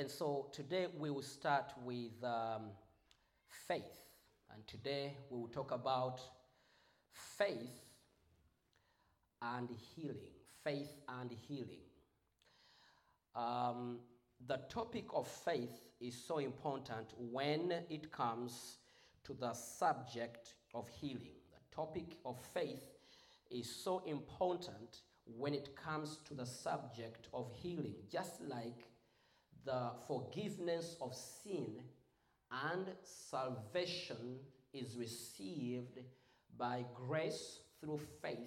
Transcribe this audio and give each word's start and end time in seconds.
And 0.00 0.10
so 0.10 0.46
today 0.50 0.86
we 0.98 1.10
will 1.10 1.20
start 1.20 1.74
with 1.84 2.24
um, 2.24 2.70
faith. 3.68 4.00
And 4.50 4.66
today 4.66 5.12
we 5.28 5.38
will 5.38 5.48
talk 5.48 5.72
about 5.72 6.22
faith 7.12 7.84
and 9.42 9.68
healing. 9.94 10.32
Faith 10.64 10.88
and 11.20 11.30
healing. 11.30 11.84
Um, 13.36 13.98
the 14.46 14.62
topic 14.70 15.04
of 15.12 15.28
faith 15.28 15.90
is 16.00 16.16
so 16.16 16.38
important 16.38 17.08
when 17.30 17.70
it 17.90 18.10
comes 18.10 18.78
to 19.24 19.34
the 19.34 19.52
subject 19.52 20.54
of 20.72 20.88
healing. 20.88 21.36
The 21.52 21.76
topic 21.76 22.16
of 22.24 22.38
faith 22.54 22.88
is 23.50 23.70
so 23.70 24.02
important 24.06 25.02
when 25.36 25.52
it 25.52 25.76
comes 25.76 26.20
to 26.24 26.32
the 26.32 26.46
subject 26.46 27.28
of 27.34 27.52
healing, 27.52 27.96
just 28.10 28.40
like 28.48 28.89
the 29.64 29.90
forgiveness 30.06 30.96
of 31.00 31.14
sin 31.14 31.80
and 32.50 32.86
salvation 33.02 34.38
is 34.72 34.96
received 34.96 35.98
by 36.56 36.84
grace 36.94 37.60
through 37.80 38.00
faith. 38.22 38.38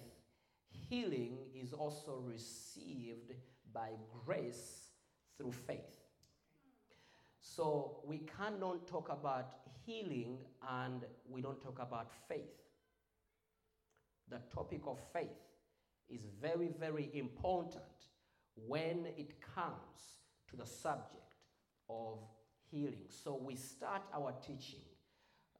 Healing 0.88 1.38
is 1.54 1.72
also 1.72 2.22
received 2.26 3.32
by 3.72 3.90
grace 4.24 4.90
through 5.36 5.52
faith. 5.52 6.04
So 7.40 7.98
we 8.04 8.18
cannot 8.38 8.86
talk 8.86 9.08
about 9.10 9.54
healing 9.84 10.38
and 10.68 11.04
we 11.28 11.42
don't 11.42 11.62
talk 11.62 11.78
about 11.80 12.10
faith. 12.28 12.62
The 14.30 14.40
topic 14.52 14.80
of 14.86 14.98
faith 15.12 15.28
is 16.08 16.22
very, 16.40 16.70
very 16.80 17.10
important 17.14 17.84
when 18.56 19.06
it 19.16 19.34
comes 19.54 20.14
to 20.54 20.62
the 20.62 20.68
subject 20.68 21.34
of 21.88 22.18
healing. 22.70 23.06
So 23.08 23.40
we 23.42 23.56
start 23.56 24.02
our 24.14 24.32
teaching 24.46 24.84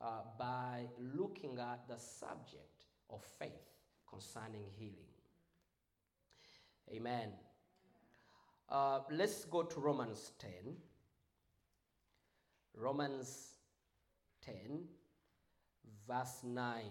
uh, 0.01 0.23
by 0.39 0.87
looking 1.17 1.59
at 1.59 1.81
the 1.89 1.99
subject 1.99 2.85
of 3.11 3.23
faith 3.39 3.71
concerning 4.09 4.65
healing. 4.77 5.13
Amen. 6.93 7.31
Uh, 8.69 9.01
let's 9.11 9.45
go 9.45 9.63
to 9.63 9.81
Romans 9.81 10.33
10. 10.39 10.51
Romans 12.77 13.55
10, 14.45 14.55
verse 16.09 16.41
9. 16.45 16.83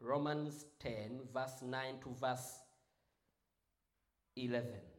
Romans 0.00 0.64
10, 0.80 1.20
verse 1.32 1.62
9 1.62 1.80
to 2.02 2.14
verse 2.20 2.60
11. 4.36 4.89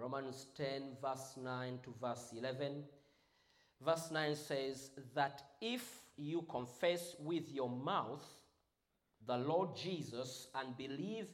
Romans 0.00 0.46
10, 0.56 0.96
verse 1.02 1.36
9 1.42 1.78
to 1.82 1.94
verse 2.00 2.32
11. 2.36 2.84
Verse 3.84 4.10
9 4.10 4.36
says 4.36 4.90
that 5.14 5.42
if 5.60 5.82
you 6.16 6.42
confess 6.42 7.16
with 7.20 7.50
your 7.50 7.70
mouth 7.70 8.24
the 9.26 9.36
Lord 9.36 9.76
Jesus 9.76 10.48
and 10.54 10.76
believe 10.76 11.26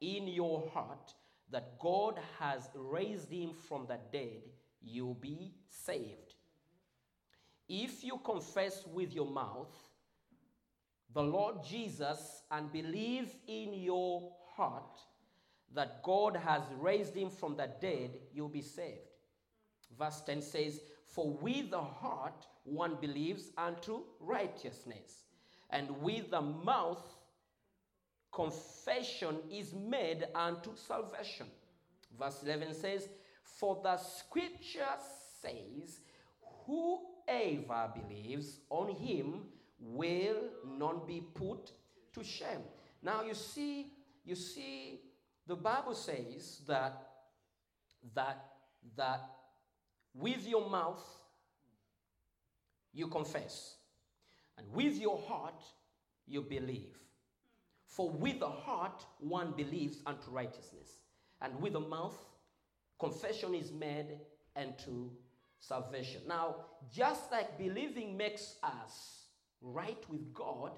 in 0.00 0.26
your 0.28 0.68
heart 0.72 1.14
that 1.50 1.78
God 1.78 2.18
has 2.38 2.68
raised 2.74 3.30
him 3.30 3.52
from 3.68 3.86
the 3.86 3.98
dead, 4.12 4.42
you'll 4.80 5.14
be 5.14 5.52
saved. 5.68 6.34
If 7.68 8.02
you 8.02 8.18
confess 8.24 8.84
with 8.86 9.12
your 9.12 9.30
mouth 9.30 9.72
the 11.14 11.22
Lord 11.22 11.56
Jesus 11.64 12.42
and 12.50 12.72
believe 12.72 13.34
in 13.46 13.74
your 13.74 14.32
heart 14.56 15.00
that 15.74 16.02
God 16.02 16.36
has 16.36 16.62
raised 16.78 17.14
him 17.14 17.30
from 17.30 17.56
the 17.56 17.68
dead, 17.80 18.10
you'll 18.32 18.48
be 18.48 18.62
saved. 18.62 19.00
Verse 19.98 20.20
10 20.22 20.42
says, 20.42 20.80
For 21.06 21.30
with 21.30 21.70
the 21.70 21.80
heart 21.80 22.46
one 22.64 22.96
believes 23.00 23.50
unto 23.56 24.02
righteousness, 24.20 25.24
and 25.70 25.90
with 26.02 26.30
the 26.30 26.40
mouth 26.40 27.02
confession 28.32 29.36
is 29.50 29.74
made 29.74 30.26
unto 30.34 30.70
salvation. 30.76 31.46
Verse 32.18 32.42
11 32.42 32.74
says, 32.74 33.08
For 33.42 33.80
the 33.82 33.96
scripture 33.96 34.96
says, 35.40 36.00
Whoever 36.66 37.92
believes 37.94 38.58
on 38.70 38.94
him 38.94 39.42
will 39.80 40.36
not 40.64 41.06
be 41.06 41.22
put 41.34 41.72
to 42.14 42.22
shame. 42.22 42.62
Now 43.02 43.22
you 43.22 43.34
see, 43.34 43.92
you 44.24 44.34
see, 44.36 45.00
the 45.46 45.56
Bible 45.56 45.94
says 45.94 46.62
that 46.66 47.08
that 48.14 48.44
that 48.96 49.22
with 50.14 50.46
your 50.46 50.68
mouth 50.68 51.02
you 52.92 53.08
confess, 53.08 53.76
and 54.58 54.66
with 54.72 54.98
your 54.98 55.18
heart 55.26 55.62
you 56.26 56.42
believe. 56.42 56.98
For 57.86 58.10
with 58.10 58.40
the 58.40 58.48
heart 58.48 59.04
one 59.18 59.52
believes 59.52 59.98
unto 60.06 60.30
righteousness, 60.30 61.00
and 61.40 61.60
with 61.60 61.74
the 61.74 61.80
mouth 61.80 62.18
confession 62.98 63.54
is 63.54 63.72
made 63.72 64.18
unto 64.56 65.10
salvation. 65.58 66.22
Now, 66.26 66.56
just 66.92 67.30
like 67.32 67.58
believing 67.58 68.16
makes 68.16 68.56
us 68.62 69.26
right 69.60 70.02
with 70.08 70.32
God, 70.32 70.72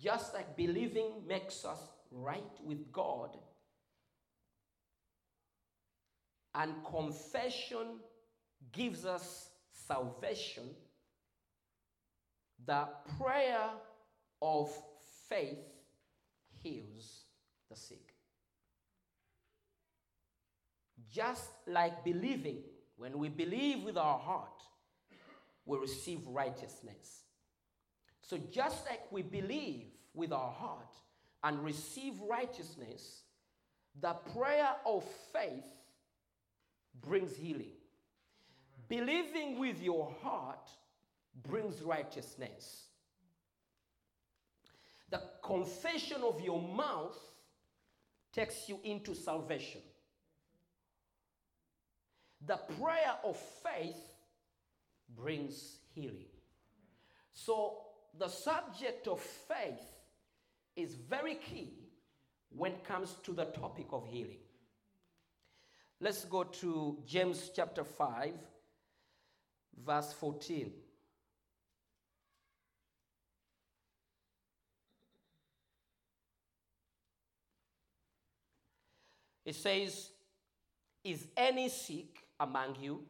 just 0.00 0.34
like 0.34 0.56
believing 0.56 1.10
makes 1.26 1.64
us 1.64 1.80
right 2.12 2.58
with 2.64 2.92
God, 2.92 3.36
and 6.54 6.74
confession 6.84 8.00
gives 8.72 9.04
us 9.04 9.48
salvation, 9.72 10.64
the 12.64 12.86
prayer 13.18 13.70
of 14.40 14.70
faith 15.28 15.58
heals 16.62 17.24
the 17.70 17.76
sick. 17.76 18.14
Just 21.10 21.50
like 21.66 22.04
believing, 22.04 22.58
when 22.96 23.18
we 23.18 23.28
believe 23.28 23.82
with 23.82 23.96
our 23.96 24.18
heart, 24.18 24.62
we 25.64 25.78
receive 25.78 26.20
righteousness. 26.26 27.24
So, 28.22 28.38
just 28.50 28.86
like 28.88 29.10
we 29.10 29.22
believe 29.22 29.86
with 30.14 30.32
our 30.32 30.52
heart 30.52 30.94
and 31.44 31.64
receive 31.64 32.14
righteousness, 32.28 33.22
the 34.00 34.14
prayer 34.34 34.70
of 34.86 35.04
faith 35.32 35.64
brings 37.00 37.36
healing. 37.36 37.72
Believing 38.88 39.58
with 39.58 39.82
your 39.82 40.14
heart 40.22 40.68
brings 41.48 41.82
righteousness. 41.82 42.84
The 45.10 45.22
confession 45.42 46.22
of 46.22 46.40
your 46.40 46.60
mouth 46.60 47.18
takes 48.32 48.68
you 48.68 48.78
into 48.84 49.14
salvation. 49.14 49.82
The 52.46 52.56
prayer 52.80 53.14
of 53.24 53.36
faith 53.62 54.00
brings 55.16 55.76
healing. 55.94 56.26
So, 57.34 57.78
the 58.18 58.28
subject 58.28 59.06
of 59.08 59.20
faith 59.20 59.80
is 60.76 60.94
very 60.94 61.34
key 61.34 61.72
when 62.50 62.72
it 62.72 62.84
comes 62.84 63.16
to 63.24 63.32
the 63.32 63.46
topic 63.46 63.86
of 63.92 64.06
healing. 64.06 64.38
Let's 66.00 66.24
go 66.24 66.44
to 66.44 66.98
James 67.06 67.50
chapter 67.54 67.84
5, 67.84 68.32
verse 69.84 70.12
14. 70.14 70.72
It 79.44 79.54
says, 79.54 80.10
Is 81.04 81.26
any 81.36 81.68
sick 81.68 82.18
among 82.38 82.76
you? 82.80 83.02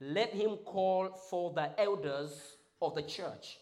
Let 0.00 0.32
him 0.32 0.56
call 0.64 1.08
for 1.30 1.52
the 1.52 1.78
elders 1.80 2.56
of 2.82 2.94
the 2.94 3.02
church 3.02 3.58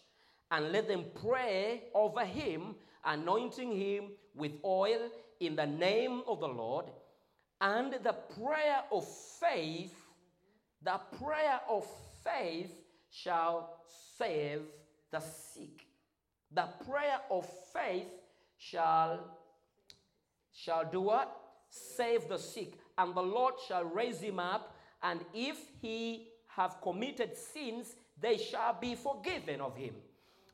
and 0.51 0.71
let 0.71 0.87
them 0.87 1.05
pray 1.23 1.85
over 1.95 2.25
him, 2.25 2.75
anointing 3.05 3.73
him 3.77 4.11
with 4.35 4.53
oil 4.65 5.11
in 5.41 5.57
the 5.57 5.67
name 5.67 6.23
of 6.27 6.41
the 6.41 6.49
Lord. 6.49 6.87
And 7.61 7.93
the 8.03 8.13
prayer 8.13 8.83
of 8.91 9.07
faith, 9.41 9.95
the 10.83 11.01
prayer 11.19 11.61
of 11.69 11.87
faith 12.25 12.73
shall 13.11 13.79
save 14.19 14.63
the 15.11 15.21
sick. 15.21 15.87
The 16.51 16.69
prayer 16.89 17.21
of 17.31 17.47
faith 17.73 18.09
shall 18.59 19.21
shall 20.53 20.85
do 20.91 21.01
what? 21.01 21.35
Save 21.71 22.29
the 22.29 22.39
sick, 22.39 22.75
and 22.99 23.15
the 23.15 23.23
Lord 23.23 23.55
shall 23.67 23.85
raise 23.85 24.21
him 24.21 24.39
up, 24.39 24.77
and 25.03 25.21
if 25.33 25.59
he 25.81 26.29
have 26.49 26.77
committed 26.83 27.37
sins, 27.37 27.97
they 28.21 28.37
shall 28.37 28.77
be 28.79 28.95
forgiven 28.95 29.61
of 29.61 29.75
him. 29.77 29.95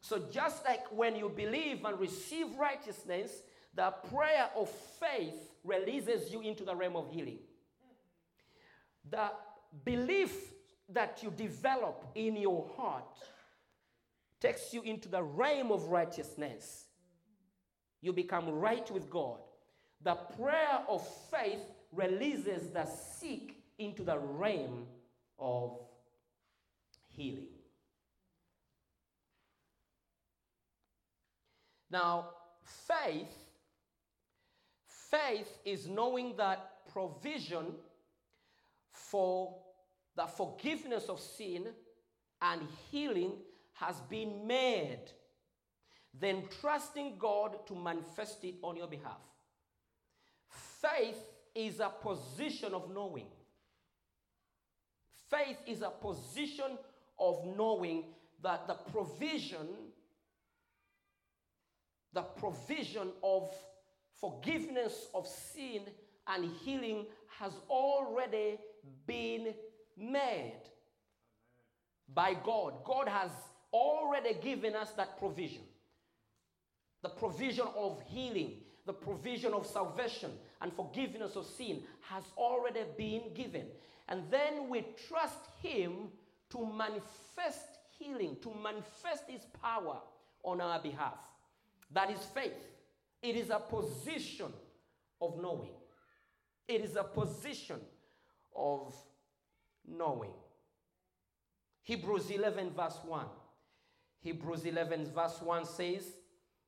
So, 0.00 0.22
just 0.30 0.64
like 0.64 0.86
when 0.92 1.16
you 1.16 1.28
believe 1.28 1.84
and 1.84 1.98
receive 1.98 2.46
righteousness, 2.56 3.32
the 3.74 3.90
prayer 4.12 4.48
of 4.56 4.68
faith 5.00 5.52
releases 5.64 6.32
you 6.32 6.40
into 6.40 6.64
the 6.64 6.74
realm 6.74 6.96
of 6.96 7.10
healing. 7.10 7.38
The 9.10 9.30
belief 9.84 10.52
that 10.90 11.22
you 11.22 11.30
develop 11.30 12.04
in 12.14 12.36
your 12.36 12.68
heart 12.76 13.04
takes 14.40 14.72
you 14.72 14.82
into 14.82 15.08
the 15.08 15.22
realm 15.22 15.72
of 15.72 15.84
righteousness. 15.84 16.86
You 18.00 18.12
become 18.12 18.48
right 18.48 18.88
with 18.90 19.10
God. 19.10 19.38
The 20.02 20.14
prayer 20.14 20.80
of 20.88 21.06
faith 21.30 21.60
releases 21.92 22.70
the 22.70 22.84
sick 22.84 23.56
into 23.78 24.04
the 24.04 24.18
realm 24.18 24.86
of 25.38 25.78
healing. 27.08 27.57
Now, 31.90 32.30
faith 32.86 33.34
faith 35.10 35.58
is 35.64 35.88
knowing 35.88 36.36
that 36.36 36.86
provision 36.92 37.66
for 38.92 39.56
the 40.16 40.26
forgiveness 40.26 41.08
of 41.08 41.20
sin 41.20 41.66
and 42.42 42.62
healing 42.90 43.32
has 43.74 44.00
been 44.10 44.46
made, 44.46 45.04
then 46.18 46.44
trusting 46.60 47.16
God 47.18 47.66
to 47.66 47.74
manifest 47.74 48.42
it 48.44 48.56
on 48.62 48.76
your 48.76 48.88
behalf. 48.88 49.20
Faith 50.48 51.22
is 51.54 51.80
a 51.80 51.88
position 51.88 52.74
of 52.74 52.92
knowing. 52.92 53.26
Faith 55.30 55.58
is 55.66 55.82
a 55.82 55.90
position 55.90 56.78
of 57.18 57.44
knowing 57.56 58.04
that 58.42 58.66
the 58.66 58.74
provision, 58.74 59.68
the 62.18 62.22
provision 62.22 63.10
of 63.22 63.48
forgiveness 64.20 65.06
of 65.14 65.24
sin 65.24 65.82
and 66.26 66.50
healing 66.64 67.06
has 67.38 67.52
already 67.70 68.58
been 69.06 69.54
made 69.96 70.62
by 72.12 72.34
God. 72.34 72.82
God 72.84 73.06
has 73.06 73.30
already 73.72 74.34
given 74.42 74.74
us 74.74 74.90
that 74.96 75.16
provision. 75.16 75.62
The 77.02 77.08
provision 77.08 77.68
of 77.76 78.02
healing, 78.08 78.54
the 78.84 78.94
provision 78.94 79.54
of 79.54 79.64
salvation 79.64 80.32
and 80.60 80.72
forgiveness 80.72 81.36
of 81.36 81.46
sin 81.46 81.84
has 82.00 82.24
already 82.36 82.80
been 82.96 83.32
given. 83.32 83.66
And 84.08 84.24
then 84.28 84.68
we 84.68 84.84
trust 85.06 85.38
Him 85.62 86.08
to 86.50 86.66
manifest 86.66 87.78
healing, 87.96 88.38
to 88.42 88.52
manifest 88.60 89.22
His 89.28 89.42
power 89.62 89.98
on 90.42 90.60
our 90.60 90.80
behalf. 90.82 91.28
That 91.90 92.10
is 92.10 92.20
faith. 92.34 92.52
It 93.22 93.36
is 93.36 93.50
a 93.50 93.58
position 93.58 94.52
of 95.20 95.40
knowing. 95.40 95.72
It 96.66 96.82
is 96.82 96.96
a 96.96 97.04
position 97.04 97.80
of 98.54 98.94
knowing. 99.86 100.34
Hebrews 101.82 102.30
11, 102.30 102.70
verse 102.70 102.98
1. 103.04 103.26
Hebrews 104.20 104.64
11, 104.66 105.06
verse 105.14 105.40
1 105.40 105.64
says, 105.64 106.04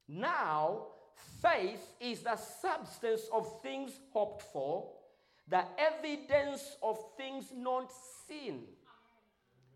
Now 0.08 0.86
faith 1.42 1.82
is 2.00 2.20
the 2.20 2.36
substance 2.36 3.22
of 3.32 3.60
things 3.62 3.92
hoped 4.12 4.42
for, 4.52 4.90
the 5.48 5.64
evidence 5.78 6.76
of 6.82 6.98
things 7.16 7.52
not 7.54 7.90
seen. 8.26 8.62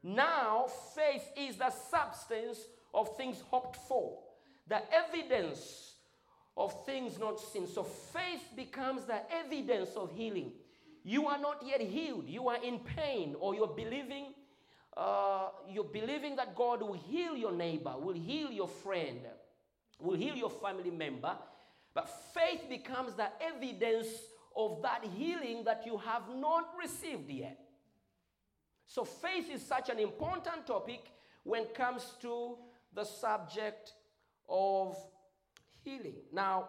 Now 0.03 0.67
faith 0.95 1.25
is 1.37 1.57
the 1.57 1.71
substance 1.71 2.61
of 2.95 3.17
things 3.17 3.43
hoped 3.51 3.77
for, 3.89 4.19
the 4.69 4.81
evidence 4.93 5.95
of 6.57 6.85
things 6.87 7.19
not 7.19 7.41
seen. 7.41 7.67
So 7.67 7.83
faith 7.83 8.43
becomes 8.57 9.05
the 9.05 9.21
evidence 9.33 9.91
of 9.97 10.13
healing. 10.13 10.53
You 11.03 11.27
are 11.27 11.39
not 11.39 11.63
yet 11.65 11.81
healed. 11.81 12.27
You 12.27 12.49
are 12.49 12.63
in 12.63 12.79
pain, 12.79 13.35
or 13.39 13.55
you're 13.55 13.67
believing, 13.67 14.27
uh, 14.97 15.49
you're 15.69 15.85
believing 15.85 16.37
that 16.37 16.55
God 16.55 16.81
will 16.81 16.95
heal 16.95 17.37
your 17.37 17.53
neighbor, 17.53 17.95
will 17.99 18.15
heal 18.15 18.51
your 18.51 18.69
friend, 18.69 19.21
will 20.01 20.17
heal 20.17 20.35
your 20.35 20.51
family 20.51 20.91
member. 20.91 21.37
But 21.93 22.09
faith 22.33 22.69
becomes 22.69 23.15
the 23.15 23.29
evidence 23.41 24.09
of 24.57 24.81
that 24.83 25.05
healing 25.17 25.65
that 25.65 25.85
you 25.85 25.99
have 25.99 26.23
not 26.35 26.71
received 26.81 27.29
yet. 27.29 27.59
So 28.87 29.05
faith 29.05 29.51
is 29.51 29.63
such 29.63 29.91
an 29.91 29.99
important 29.99 30.67
topic 30.67 31.01
when 31.43 31.63
it 31.63 31.75
comes 31.75 32.15
to 32.23 32.57
the 32.95 33.05
subject 33.05 33.93
of 34.49 34.97
healing. 35.85 36.17
Now, 36.33 36.69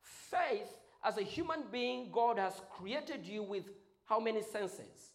faith, 0.00 0.68
as 1.04 1.18
a 1.18 1.22
human 1.22 1.64
being, 1.70 2.10
God 2.12 2.38
has 2.38 2.60
created 2.76 3.26
you 3.26 3.42
with 3.42 3.64
how 4.06 4.20
many 4.20 4.42
senses? 4.42 5.12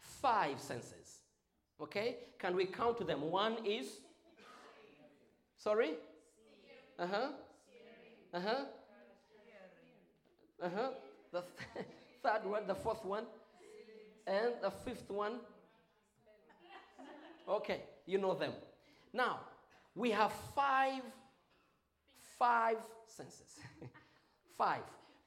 Five, 0.00 0.50
Five 0.50 0.60
senses. 0.60 1.18
Okay? 1.80 2.16
Can 2.38 2.54
we 2.54 2.66
count 2.66 2.98
to 2.98 3.04
them? 3.04 3.22
One 3.22 3.56
is. 3.64 3.86
Sorry? 5.56 5.94
Uh 6.98 7.06
huh. 7.06 7.28
Uh 8.34 8.40
huh. 8.40 8.64
Uh 10.62 10.68
huh. 10.76 10.90
The 11.32 11.40
th- 11.74 11.86
third 12.22 12.44
one, 12.44 12.66
the 12.66 12.74
fourth 12.74 13.04
one, 13.04 13.24
and 14.26 14.54
the 14.62 14.70
fifth 14.70 15.10
one. 15.10 15.40
Okay, 17.48 17.82
you 18.06 18.18
know 18.18 18.34
them. 18.34 18.52
Now, 19.12 19.40
we 19.94 20.10
have 20.10 20.32
five 20.54 21.02
five 22.38 22.78
senses. 23.06 23.60
five. 24.58 24.82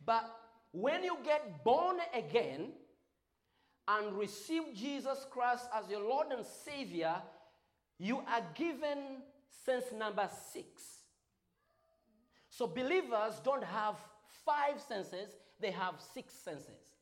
But 0.05 0.29
when 0.73 1.03
you 1.03 1.17
get 1.23 1.63
born 1.63 1.97
again 2.13 2.73
and 3.87 4.17
receive 4.17 4.63
Jesus 4.73 5.25
Christ 5.29 5.65
as 5.73 5.89
your 5.89 6.01
Lord 6.01 6.27
and 6.35 6.45
Savior, 6.45 7.15
you 7.97 8.17
are 8.17 8.41
given 8.53 9.21
sense 9.65 9.85
number 9.97 10.29
six. 10.51 10.65
So 12.49 12.67
believers 12.67 13.39
don't 13.43 13.63
have 13.63 13.95
five 14.45 14.81
senses, 14.81 15.29
they 15.61 15.71
have 15.71 15.95
six 16.13 16.33
senses. 16.33 16.95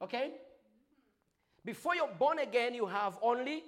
Okay? 0.00 0.32
Before 1.64 1.94
you're 1.94 2.08
born 2.18 2.38
again, 2.38 2.74
you 2.74 2.86
have 2.86 3.18
only 3.22 3.62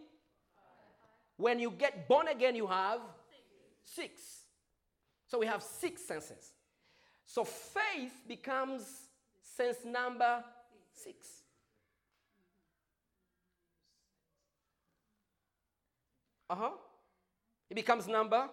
when 1.36 1.58
you 1.58 1.70
get 1.70 2.08
born 2.08 2.28
again, 2.28 2.56
you 2.56 2.66
have 2.66 3.00
six. 3.84 4.20
So 5.26 5.38
we 5.38 5.46
have 5.46 5.62
six 5.62 6.02
senses. 6.02 6.52
So 7.24 7.44
faith 7.44 8.12
becomes 8.26 8.82
sense 9.42 9.78
number 9.84 10.42
six. 10.92 11.26
Uh 16.48 16.54
huh. 16.54 16.70
It 17.68 17.74
becomes 17.74 18.06
number 18.06 18.48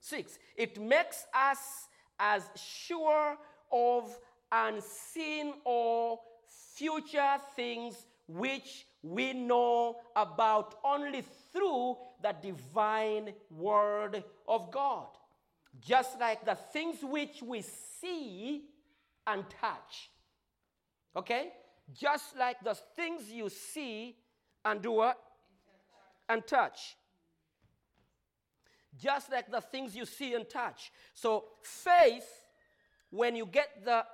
six. 0.00 0.38
It 0.56 0.80
makes 0.80 1.24
us 1.32 1.88
as 2.18 2.50
sure 2.56 3.36
of 3.72 4.18
unseen 4.50 5.54
or 5.64 6.18
future 6.74 7.36
things 7.54 7.94
which 8.30 8.86
we 9.02 9.32
know 9.32 9.96
about 10.14 10.76
only 10.84 11.24
through 11.52 11.96
the 12.22 12.34
divine 12.42 13.32
word 13.50 14.22
of 14.46 14.70
God. 14.70 15.08
Just 15.80 16.18
like 16.20 16.44
the 16.44 16.54
things 16.54 16.98
which 17.02 17.42
we 17.42 17.62
see 17.62 18.64
and 19.26 19.44
touch. 19.60 20.10
Okay? 21.16 21.52
Just 21.92 22.36
like 22.36 22.62
the 22.62 22.74
things 22.96 23.30
you 23.30 23.48
see 23.48 24.16
and 24.64 24.82
do 24.82 24.92
what? 24.92 25.18
And 26.28 26.46
touch. 26.46 26.96
Just 28.98 29.30
like 29.32 29.50
the 29.50 29.60
things 29.60 29.96
you 29.96 30.04
see 30.04 30.34
and 30.34 30.48
touch. 30.48 30.92
So, 31.14 31.44
faith, 31.62 32.28
when 33.10 33.34
you 33.34 33.46
get 33.46 33.84
the 33.84 34.04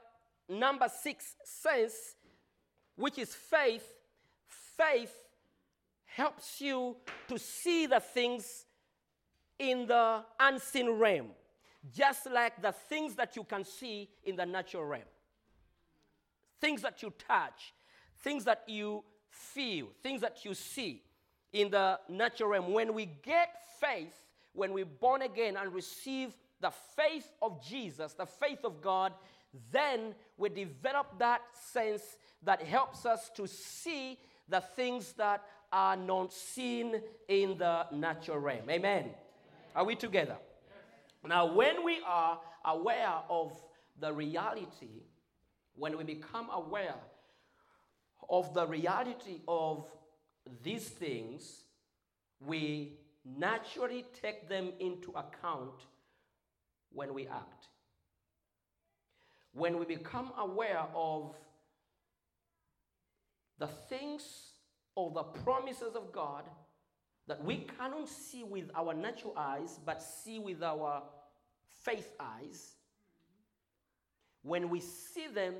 number 0.49 0.89
six 0.89 1.35
sense, 1.45 2.15
which 2.95 3.19
is 3.19 3.35
faith, 3.35 3.96
faith 4.77 5.15
helps 6.05 6.61
you 6.61 6.97
to 7.29 7.39
see 7.39 7.87
the 7.87 8.01
things 8.01 8.65
in 9.59 9.87
the 9.87 10.23
unseen 10.41 10.91
realm, 10.91 11.29
just 11.93 12.27
like 12.31 12.61
the 12.61 12.73
things 12.73 13.15
that 13.17 13.37
you 13.37 13.45
can 13.45 13.65
see 13.65 14.09
in 14.25 14.37
the 14.37 14.47
natural 14.47 14.85
realm. 14.85 15.05
Things 16.61 16.83
that 16.83 17.03
you 17.03 17.13
touch, 17.27 17.75
things 18.21 18.45
that 18.45 18.65
you 18.67 19.05
feel, 19.29 19.89
things 20.03 20.21
that 20.23 20.45
you 20.45 20.55
see 20.55 21.03
in 21.53 21.71
the 21.71 21.99
natural 22.09 22.51
realm. 22.51 22.73
When 22.73 22.95
we 22.95 23.07
get 23.23 23.49
faith, 23.81 24.15
when 24.53 24.73
we're 24.73 24.87
born 24.87 25.23
again 25.23 25.57
and 25.57 25.73
receive 25.73 26.35
the 26.61 26.73
faith 26.97 27.31
of 27.43 27.63
Jesus, 27.65 28.15
the 28.15 28.27
faith 28.27 28.65
of 28.65 28.81
God, 28.81 29.13
then 29.71 30.15
we 30.37 30.49
develop 30.49 31.19
that 31.19 31.43
sense 31.53 32.03
that 32.43 32.63
helps 32.63 33.05
us 33.07 33.31
to 33.37 33.47
see 33.47 34.19
the 34.49 34.61
things 34.61 35.13
that 35.15 35.43
are 35.73 35.97
not 35.97 36.33
seen 36.33 37.01
in 37.29 37.59
the 37.59 37.87
natural 37.93 38.39
realm. 38.39 38.71
Amen. 38.71 39.11
Are 39.75 39.85
we 39.85 39.95
together? 39.95 40.37
Now, 41.27 41.53
when 41.53 41.85
we 41.85 41.99
are 42.07 42.39
aware 42.65 43.15
of 43.29 43.53
the 43.99 44.13
reality, 44.13 45.03
when 45.75 45.97
we 45.99 46.05
become 46.05 46.49
aware 46.53 46.95
of 48.29 48.55
the 48.55 48.67
reality 48.67 49.41
of 49.49 49.87
these 50.63 50.85
things, 50.85 51.65
we 52.41 52.99
naturally 53.25 54.05
take 54.23 54.49
them 54.49 54.73
into 54.79 55.11
account 55.11 55.87
when 56.93 57.13
we 57.13 57.27
act. 57.27 57.69
When 59.53 59.79
we 59.79 59.85
become 59.85 60.33
aware 60.39 60.85
of 60.95 61.35
the 63.59 63.67
things 63.67 64.53
or 64.95 65.11
the 65.11 65.23
promises 65.23 65.95
of 65.95 66.13
God 66.13 66.45
that 67.27 67.45
we 67.45 67.67
cannot 67.79 68.09
see 68.09 68.45
with 68.45 68.71
our 68.75 68.95
natural 68.95 69.35
eyes 69.37 69.81
but 69.85 70.03
see 70.03 70.39
with 70.39 70.63
our 70.63 71.03
faith 71.83 72.13
eyes, 72.21 72.73
when 74.43 74.69
we 74.71 74.81
see 74.81 75.27
them, 75.27 75.55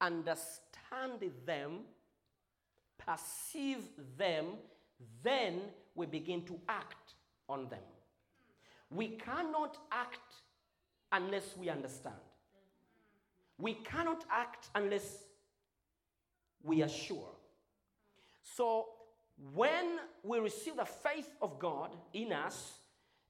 understand 0.00 1.20
them, 1.46 1.80
perceive 2.98 3.82
them, 4.16 4.46
then 5.22 5.60
we 5.94 6.06
begin 6.06 6.44
to 6.46 6.58
act 6.68 7.14
on 7.48 7.68
them. 7.68 7.80
We 8.90 9.08
cannot 9.08 9.76
act 9.90 10.34
unless 11.10 11.56
we 11.58 11.68
understand. 11.68 12.14
We 13.58 13.74
cannot 13.74 14.24
act 14.30 14.68
unless 14.74 15.24
we 16.62 16.82
are 16.82 16.88
sure. 16.88 17.28
So, 18.42 18.86
when 19.54 19.98
we 20.22 20.38
receive 20.38 20.76
the 20.76 20.84
faith 20.84 21.28
of 21.40 21.58
God 21.58 21.96
in 22.12 22.32
us 22.32 22.74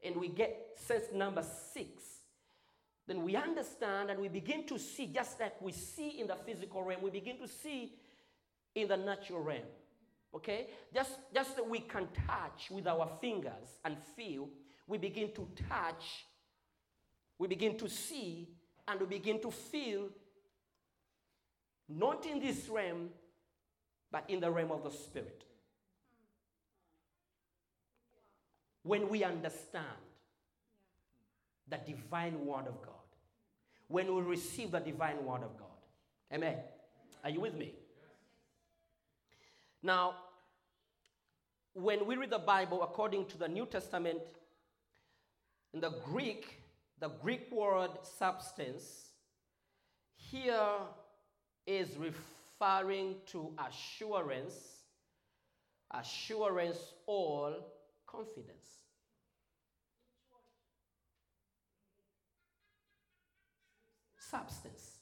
and 0.05 0.17
we 0.17 0.29
get 0.29 0.77
sense 0.77 1.05
number 1.15 1.45
six, 1.73 2.03
then 3.07 3.23
we 3.23 3.37
understand 3.37 4.11
and 4.11 4.21
we 4.21 4.29
begin 4.29 4.67
to 4.67 4.79
see, 4.79 5.07
just 5.07 5.41
like 5.41 5.61
we 5.61 5.73
see 5.73 6.21
in 6.21 6.27
the 6.27 6.37
physical 6.37 6.83
realm, 6.83 7.03
we 7.03 7.11
begin 7.11 7.39
to 7.39 7.49
see 7.49 7.93
in 8.75 8.89
the 8.89 8.97
natural 8.97 9.41
realm. 9.41 9.62
Okay? 10.35 10.69
Just, 10.95 11.19
just 11.35 11.57
that 11.57 11.69
we 11.69 11.81
can 11.81 12.09
touch 12.27 12.71
with 12.71 12.87
our 12.87 13.09
fingers 13.21 13.79
and 13.85 13.97
feel, 14.17 14.49
we 14.87 14.99
begin 14.99 15.33
to 15.35 15.47
touch, 15.69 16.27
we 17.39 17.49
begin 17.49 17.77
to 17.79 17.89
see, 17.89 18.49
and 18.87 19.01
we 19.01 19.07
begin 19.07 19.41
to 19.41 19.51
feel, 19.51 20.09
not 21.89 22.25
in 22.27 22.41
this 22.41 22.69
realm, 22.69 23.11
but 24.12 24.25
in 24.28 24.40
the 24.40 24.50
realm 24.50 24.71
of 24.71 24.85
the 24.85 24.90
Spirit. 24.90 25.42
When 28.85 29.09
we 29.09 29.25
understand 29.25 29.87
the 31.69 31.78
divine 31.78 32.45
Word 32.45 32.66
of 32.66 32.81
God, 32.83 32.92
when 33.88 34.14
we 34.14 34.23
receive 34.23 34.71
the 34.71 34.81
divine 34.81 35.25
Word 35.25 35.42
of 35.42 35.57
God. 35.59 35.69
Amen. 36.33 36.57
Are 37.25 37.31
you 37.31 37.40
with 37.40 37.54
me? 37.54 37.75
Now, 39.83 40.14
when 41.75 42.07
we 42.07 42.16
read 42.16 42.31
the 42.31 42.38
Bible 42.38 42.83
according 42.83 43.26
to 43.26 43.38
the 43.38 43.49
New 43.49 43.66
Testament, 43.66 44.21
in 45.73 45.81
the 45.81 45.90
Greek, 46.04 46.61
the 47.00 47.09
Greek 47.09 47.50
word 47.50 47.90
substance 48.02 49.07
here 50.16 50.69
is 51.66 51.97
referring 52.62 53.16
to 53.26 53.52
assurance, 53.69 54.54
assurance 55.90 56.78
or 57.07 57.57
confidence. 58.07 58.66
Substance. 64.16 64.99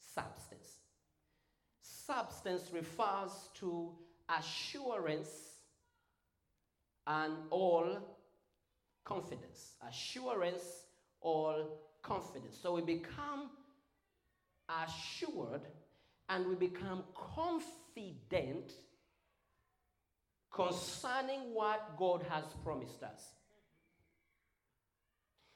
Substance. 0.00 0.68
Substance 1.82 2.70
refers 2.72 3.30
to 3.54 3.92
assurance 4.38 5.28
and 7.06 7.34
all 7.50 8.18
confidence. 9.04 9.74
Assurance, 9.88 10.86
all 11.20 11.78
confidence. 12.02 12.58
So 12.60 12.74
we 12.74 12.82
become 12.82 13.50
assured 14.68 15.62
and 16.30 16.46
we 16.46 16.54
become 16.54 17.02
confident 17.34 18.72
concerning 20.52 21.52
what 21.52 21.96
God 21.96 22.24
has 22.28 22.44
promised 22.64 23.02
us. 23.02 23.20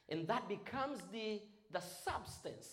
And 0.09 0.27
that 0.29 0.49
becomes 0.49 0.99
the, 1.13 1.41
the 1.73 1.81
substance 1.81 2.69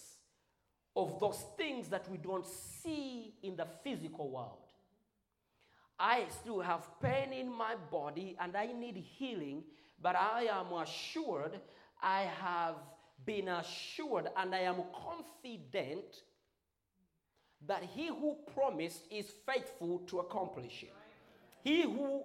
of 0.96 1.20
those 1.20 1.44
things 1.58 1.88
that 1.90 2.10
we 2.10 2.18
don't 2.18 2.46
see 2.46 3.36
in 3.44 3.56
the 3.56 3.68
physical 3.84 4.30
world. 4.30 4.68
I 6.00 6.26
still 6.42 6.60
have 6.60 6.88
pain 7.00 7.32
in 7.32 7.52
my 7.52 7.76
body 7.92 8.36
and 8.40 8.58
I 8.58 8.68
need 8.68 8.98
healing, 8.98 9.64
but 10.02 10.16
I 10.16 10.48
am 10.52 10.74
assured, 10.74 11.60
I 12.02 12.22
have 12.42 12.76
been 13.24 13.48
assured, 13.48 14.28
and 14.36 14.56
I 14.56 14.62
am 14.62 14.82
confident 15.06 16.24
that 17.68 17.84
he 17.84 18.08
who 18.08 18.38
promised 18.56 19.02
is 19.12 19.32
faithful 19.46 20.00
to 20.08 20.20
accomplish 20.20 20.84
it. 20.84 20.94
He 21.64 21.84
who 21.84 22.24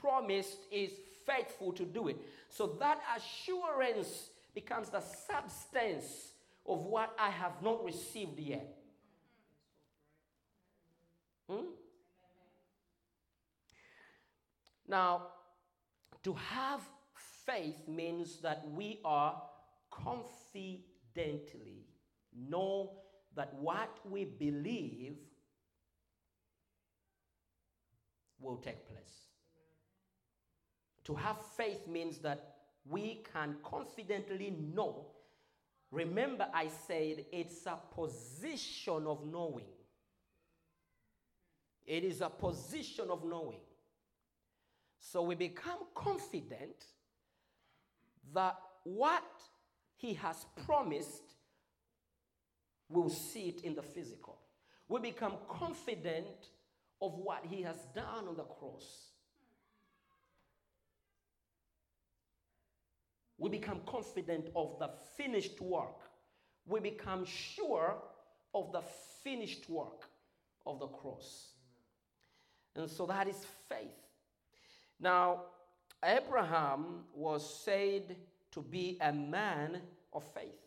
promised 0.00 0.58
is 0.70 0.90
faithful 1.24 1.72
to 1.72 1.84
do 1.84 2.08
it. 2.08 2.16
So 2.48 2.76
that 2.78 3.00
assurance 3.16 4.30
becomes 4.54 4.90
the 4.90 5.00
substance 5.00 6.32
of 6.66 6.84
what 6.84 7.14
I 7.18 7.30
have 7.30 7.62
not 7.62 7.84
received 7.84 8.38
yet. 8.38 8.76
Hmm? 11.48 11.66
Now, 14.88 15.28
to 16.22 16.34
have 16.34 16.80
faith 17.44 17.86
means 17.86 18.38
that 18.40 18.66
we 18.74 19.00
are 19.04 19.40
confidently 19.90 21.86
know 22.34 22.90
that 23.36 23.54
what 23.54 23.98
we 24.08 24.24
believe 24.24 25.14
will 28.40 28.56
take 28.56 28.86
place. 28.88 28.96
To 31.04 31.14
have 31.14 31.36
faith 31.56 31.86
means 31.86 32.18
that 32.18 32.56
we 32.88 33.22
can 33.32 33.56
confidently 33.62 34.54
know. 34.74 35.06
Remember, 35.90 36.46
I 36.52 36.68
said 36.86 37.26
it's 37.32 37.66
a 37.66 37.78
position 37.94 39.06
of 39.06 39.24
knowing. 39.24 39.66
It 41.86 42.02
is 42.02 42.20
a 42.20 42.28
position 42.28 43.10
of 43.10 43.24
knowing. 43.24 43.60
So 44.98 45.22
we 45.22 45.36
become 45.36 45.78
confident 45.94 46.86
that 48.34 48.56
what 48.82 49.22
he 49.96 50.14
has 50.14 50.46
promised, 50.66 51.35
we'll 52.88 53.10
see 53.10 53.48
it 53.48 53.62
in 53.62 53.74
the 53.74 53.82
physical. 53.82 54.38
We 54.88 55.00
become 55.00 55.34
confident 55.48 56.50
of 57.02 57.14
what 57.14 57.44
he 57.44 57.62
has 57.62 57.76
done 57.94 58.28
on 58.28 58.36
the 58.36 58.44
cross. 58.44 59.10
We 63.38 63.50
become 63.50 63.80
confident 63.86 64.48
of 64.56 64.78
the 64.78 64.90
finished 65.16 65.60
work. 65.60 66.00
We 66.66 66.80
become 66.80 67.24
sure 67.24 67.96
of 68.54 68.72
the 68.72 68.82
finished 69.22 69.68
work 69.68 70.08
of 70.66 70.78
the 70.80 70.86
cross. 70.86 71.48
And 72.74 72.90
so 72.90 73.06
that 73.06 73.28
is 73.28 73.36
faith. 73.68 74.06
Now, 74.98 75.42
Abraham 76.02 77.04
was 77.14 77.62
said 77.64 78.16
to 78.52 78.62
be 78.62 78.98
a 79.00 79.12
man 79.12 79.80
of 80.12 80.24
faith. 80.32 80.65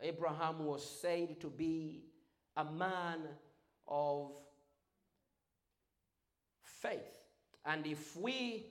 Abraham 0.00 0.64
was 0.64 0.84
said 1.00 1.40
to 1.40 1.48
be 1.48 2.04
a 2.56 2.64
man 2.64 3.20
of 3.88 4.32
faith. 6.62 7.00
And 7.64 7.86
if 7.86 8.16
we 8.16 8.66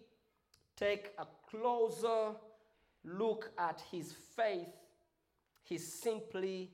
take 0.78 1.12
a 1.18 1.26
closer 1.50 2.36
look 3.04 3.52
at 3.58 3.82
his 3.92 4.14
faith, 4.36 4.74
he 5.64 5.78
simply 5.78 6.72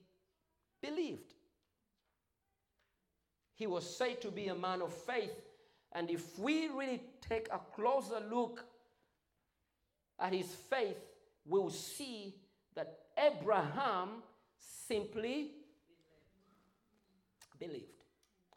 believed. 0.82 1.34
He 3.56 3.68
was 3.68 3.96
said 3.96 4.22
to 4.22 4.32
be 4.32 4.48
a 4.48 4.56
man 4.56 4.82
of 4.82 4.94
faith. 4.94 5.40
And 5.94 6.10
if 6.10 6.40
we 6.40 6.68
really 6.68 7.02
take 7.28 7.48
a 7.52 7.60
closer 7.76 8.20
look 8.30 8.64
at 10.20 10.34
his 10.34 10.48
faith, 10.70 10.98
we'll 11.46 11.70
see 11.70 12.36
that 12.76 13.00
Abraham 13.18 14.24
simply 14.92 15.52
believed. 17.58 18.04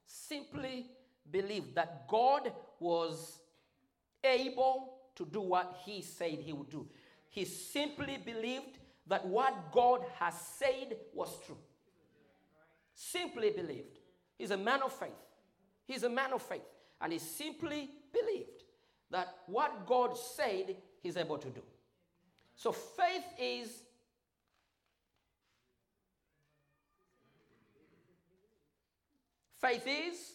Simply 0.04 0.86
believed 1.30 1.74
that 1.76 2.08
God 2.08 2.52
was 2.80 3.38
able 4.24 4.94
to 5.14 5.24
do 5.26 5.40
what 5.40 5.80
he 5.84 6.02
said 6.02 6.38
he 6.40 6.52
would 6.52 6.70
do. 6.70 6.88
He 7.30 7.44
simply 7.44 8.16
believed 8.16 8.78
that 9.06 9.24
what 9.26 9.70
God 9.70 10.00
has 10.18 10.34
said 10.58 10.96
was 11.12 11.38
true. 11.46 11.58
Simply 12.94 13.50
believed. 13.50 13.98
He's 14.36 14.50
a 14.50 14.56
man 14.56 14.82
of 14.82 14.92
faith. 14.92 15.10
He's 15.86 16.02
a 16.02 16.10
man 16.10 16.32
of 16.32 16.42
faith. 16.42 16.62
And 17.00 17.12
he 17.12 17.18
simply 17.18 17.90
believed 18.12 18.64
that 19.10 19.28
what 19.46 19.86
God 19.86 20.16
said, 20.16 20.76
he's 21.00 21.16
able 21.16 21.38
to 21.38 21.50
do. 21.50 21.62
So 22.56 22.72
faith 22.72 23.24
is 23.38 23.83
faith 29.64 29.86
is 29.86 30.32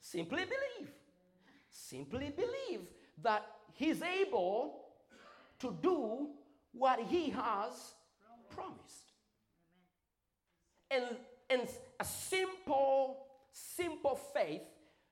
simply 0.00 0.44
believe. 0.44 0.90
Simply 1.70 2.32
believe 2.36 2.86
that 3.22 3.44
he's 3.72 4.02
able 4.02 4.84
to 5.58 5.76
do 5.82 6.28
what 6.72 7.00
he 7.00 7.30
has 7.30 7.94
promised. 8.54 9.12
And, 10.90 11.04
and 11.48 11.68
a 11.98 12.04
simple, 12.04 13.26
simple 13.52 14.18
faith, 14.34 14.62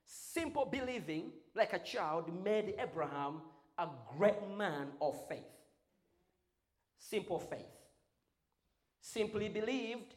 simple 0.06 0.64
believing, 0.64 1.32
like 1.54 1.72
a 1.72 1.78
child, 1.78 2.32
made 2.44 2.74
Abraham 2.78 3.42
a 3.78 3.88
great 4.16 4.48
man 4.56 4.88
of 5.00 5.16
faith. 5.28 5.38
Simple 6.98 7.38
faith. 7.38 7.74
Simply 9.00 9.48
believed 9.48 10.14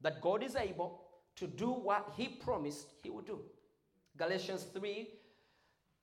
that 0.00 0.20
God 0.20 0.42
is 0.42 0.54
able 0.54 1.07
to 1.38 1.46
do 1.46 1.68
what 1.70 2.12
he 2.16 2.28
promised 2.28 2.88
he 3.02 3.10
would 3.10 3.26
do. 3.26 3.40
Galatians 4.16 4.66
3, 4.74 5.08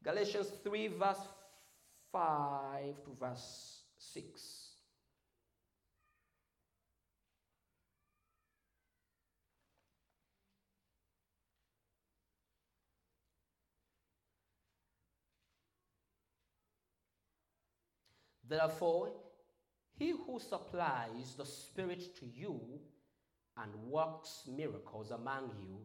Galatians 0.04 0.51
3, 0.63 0.88
verse 0.88 1.27
5 2.12 3.04
to 3.04 3.12
verse 3.20 3.82
6. 3.98 4.70
Therefore, 18.48 19.12
he 19.98 20.12
who 20.12 20.39
supplies 20.39 21.34
the 21.38 21.46
Spirit 21.46 22.15
to 22.20 22.25
you 22.25 22.80
and 23.57 23.74
works 23.89 24.43
miracles 24.47 25.12
among 25.12 25.51
you, 25.59 25.79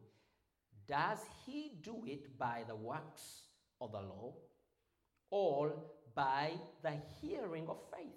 does 0.86 1.18
he 1.46 1.78
do 1.82 2.02
it 2.06 2.36
by 2.38 2.64
the 2.66 2.74
works 2.74 3.42
of 3.80 3.92
the 3.92 4.00
law 4.00 4.34
or 5.30 5.74
by 6.14 6.52
the 6.82 6.94
hearing 7.20 7.68
of 7.68 7.78
faith? 7.96 8.08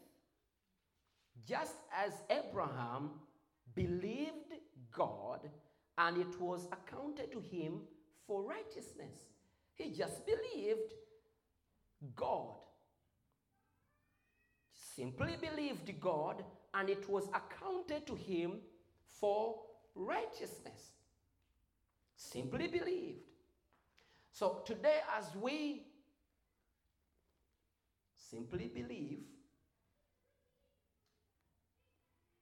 Just 1.46 1.76
as 1.96 2.14
Abraham 2.30 3.12
believed 3.76 4.54
God 4.92 5.50
and 5.98 6.18
it 6.18 6.40
was 6.40 6.68
accounted 6.72 7.32
to 7.32 7.40
him 7.40 7.82
for 8.26 8.44
righteousness. 8.44 9.16
He 9.76 9.92
just 9.92 10.26
believed 10.26 10.94
God 12.16 12.56
simply 14.96 15.36
believed 15.40 15.92
God 16.00 16.44
and 16.74 16.90
it 16.90 17.10
was 17.10 17.28
accounted 17.30 18.06
to 18.08 18.16
him 18.16 18.60
for 19.24 19.56
righteousness. 19.96 20.92
Simply 22.18 22.68
believed. 22.68 23.22
So 24.34 24.62
today, 24.66 25.00
as 25.18 25.34
we 25.42 25.84
simply 28.18 28.68
believe 28.68 29.20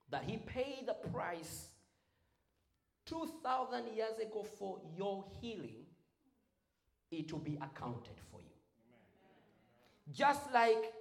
that 0.09 0.23
he 0.23 0.37
paid 0.37 0.87
the 0.87 0.95
price 1.09 1.67
2,000 3.05 3.95
years 3.95 4.17
ago 4.17 4.43
for 4.57 4.79
your 4.97 5.23
healing, 5.39 5.85
it 7.11 7.31
will 7.31 7.39
be 7.41 7.57
accounted 7.57 8.19
for 8.31 8.39
you. 8.39 8.57
Amen. 8.87 10.11
Just 10.11 10.51
like 10.51 10.91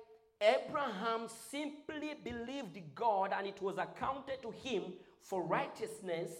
Abraham 0.40 1.28
simply 1.28 2.14
believed 2.24 2.78
God 2.94 3.32
and 3.36 3.46
it 3.46 3.60
was 3.60 3.76
accounted 3.76 4.40
to 4.42 4.50
him 4.50 4.94
for 5.20 5.42
righteousness. 5.42 6.30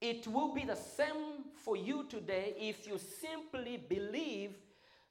It 0.00 0.26
will 0.26 0.54
be 0.54 0.64
the 0.64 0.76
same 0.76 1.44
for 1.64 1.76
you 1.76 2.06
today 2.08 2.54
if 2.58 2.86
you 2.86 2.98
simply 2.98 3.76
believe 3.76 4.56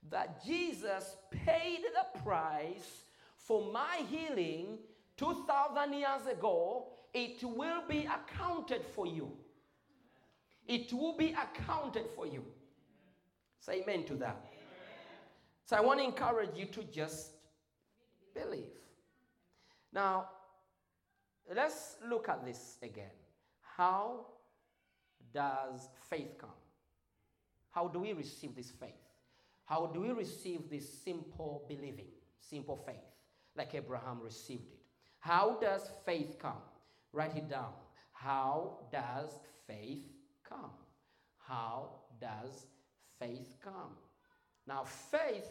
that 0.09 0.43
Jesus 0.43 1.15
paid 1.31 1.79
the 1.93 2.19
price 2.19 3.03
for 3.37 3.71
my 3.71 4.03
healing 4.09 4.79
2,000 5.17 5.93
years 5.93 6.27
ago. 6.31 6.87
It 7.13 7.43
will 7.43 7.81
be 7.87 8.07
accounted 8.07 8.83
for 8.93 9.07
you. 9.07 9.31
It 10.67 10.91
will 10.91 11.15
be 11.15 11.33
accounted 11.33 12.07
for 12.15 12.27
you. 12.27 12.43
Say 13.59 13.81
amen 13.81 14.05
to 14.05 14.15
that. 14.15 14.43
So 15.65 15.75
I 15.75 15.81
want 15.81 15.99
to 15.99 16.05
encourage 16.05 16.55
you 16.55 16.65
to 16.65 16.83
just 16.83 17.31
believe. 18.35 18.75
Now, 19.91 20.27
let's 21.55 21.95
look 22.07 22.29
at 22.29 22.45
this 22.45 22.77
again. 22.83 23.15
How 23.77 24.25
does 25.33 25.89
faith 26.09 26.37
come? 26.37 26.49
How 27.71 27.87
do 27.87 27.99
we 27.99 28.13
receive 28.13 28.55
this 28.55 28.71
faith? 28.71 28.91
How 29.65 29.87
do 29.87 30.01
we 30.01 30.11
receive 30.11 30.69
this 30.69 30.87
simple 31.03 31.65
believing, 31.67 32.11
simple 32.39 32.77
faith, 32.77 33.03
like 33.57 33.73
Abraham 33.73 34.21
received 34.21 34.71
it? 34.71 34.79
How 35.19 35.57
does 35.59 35.89
faith 36.05 36.37
come? 36.39 36.61
Write 37.11 37.35
it 37.35 37.49
down. 37.49 37.73
How 38.11 38.77
does 38.91 39.39
faith 39.67 40.05
come? 40.47 40.71
How 41.37 41.89
does 42.21 42.67
faith 43.19 43.57
come? 43.63 43.95
Now, 44.67 44.83
faith 44.83 45.49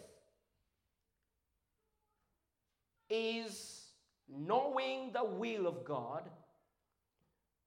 is 3.09 3.85
knowing 4.29 5.13
the 5.13 5.25
will 5.25 5.67
of 5.67 5.85
God, 5.85 6.23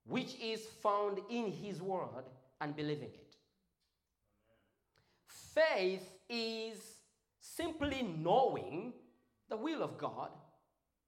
which 0.05 0.35
is 0.41 0.65
found 0.81 1.19
in 1.29 1.51
His 1.51 1.81
Word, 1.81 2.25
and 2.61 2.75
believing 2.75 3.11
it. 3.13 3.35
Faith 5.27 6.09
is 6.29 6.79
simply 7.39 8.03
knowing 8.03 8.93
the 9.49 9.57
will 9.57 9.83
of 9.83 9.97
God, 9.97 10.29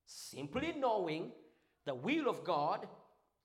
simply 0.06 0.74
knowing 0.78 1.32
the 1.86 1.96
will 1.96 2.30
of 2.30 2.44
God, 2.44 2.88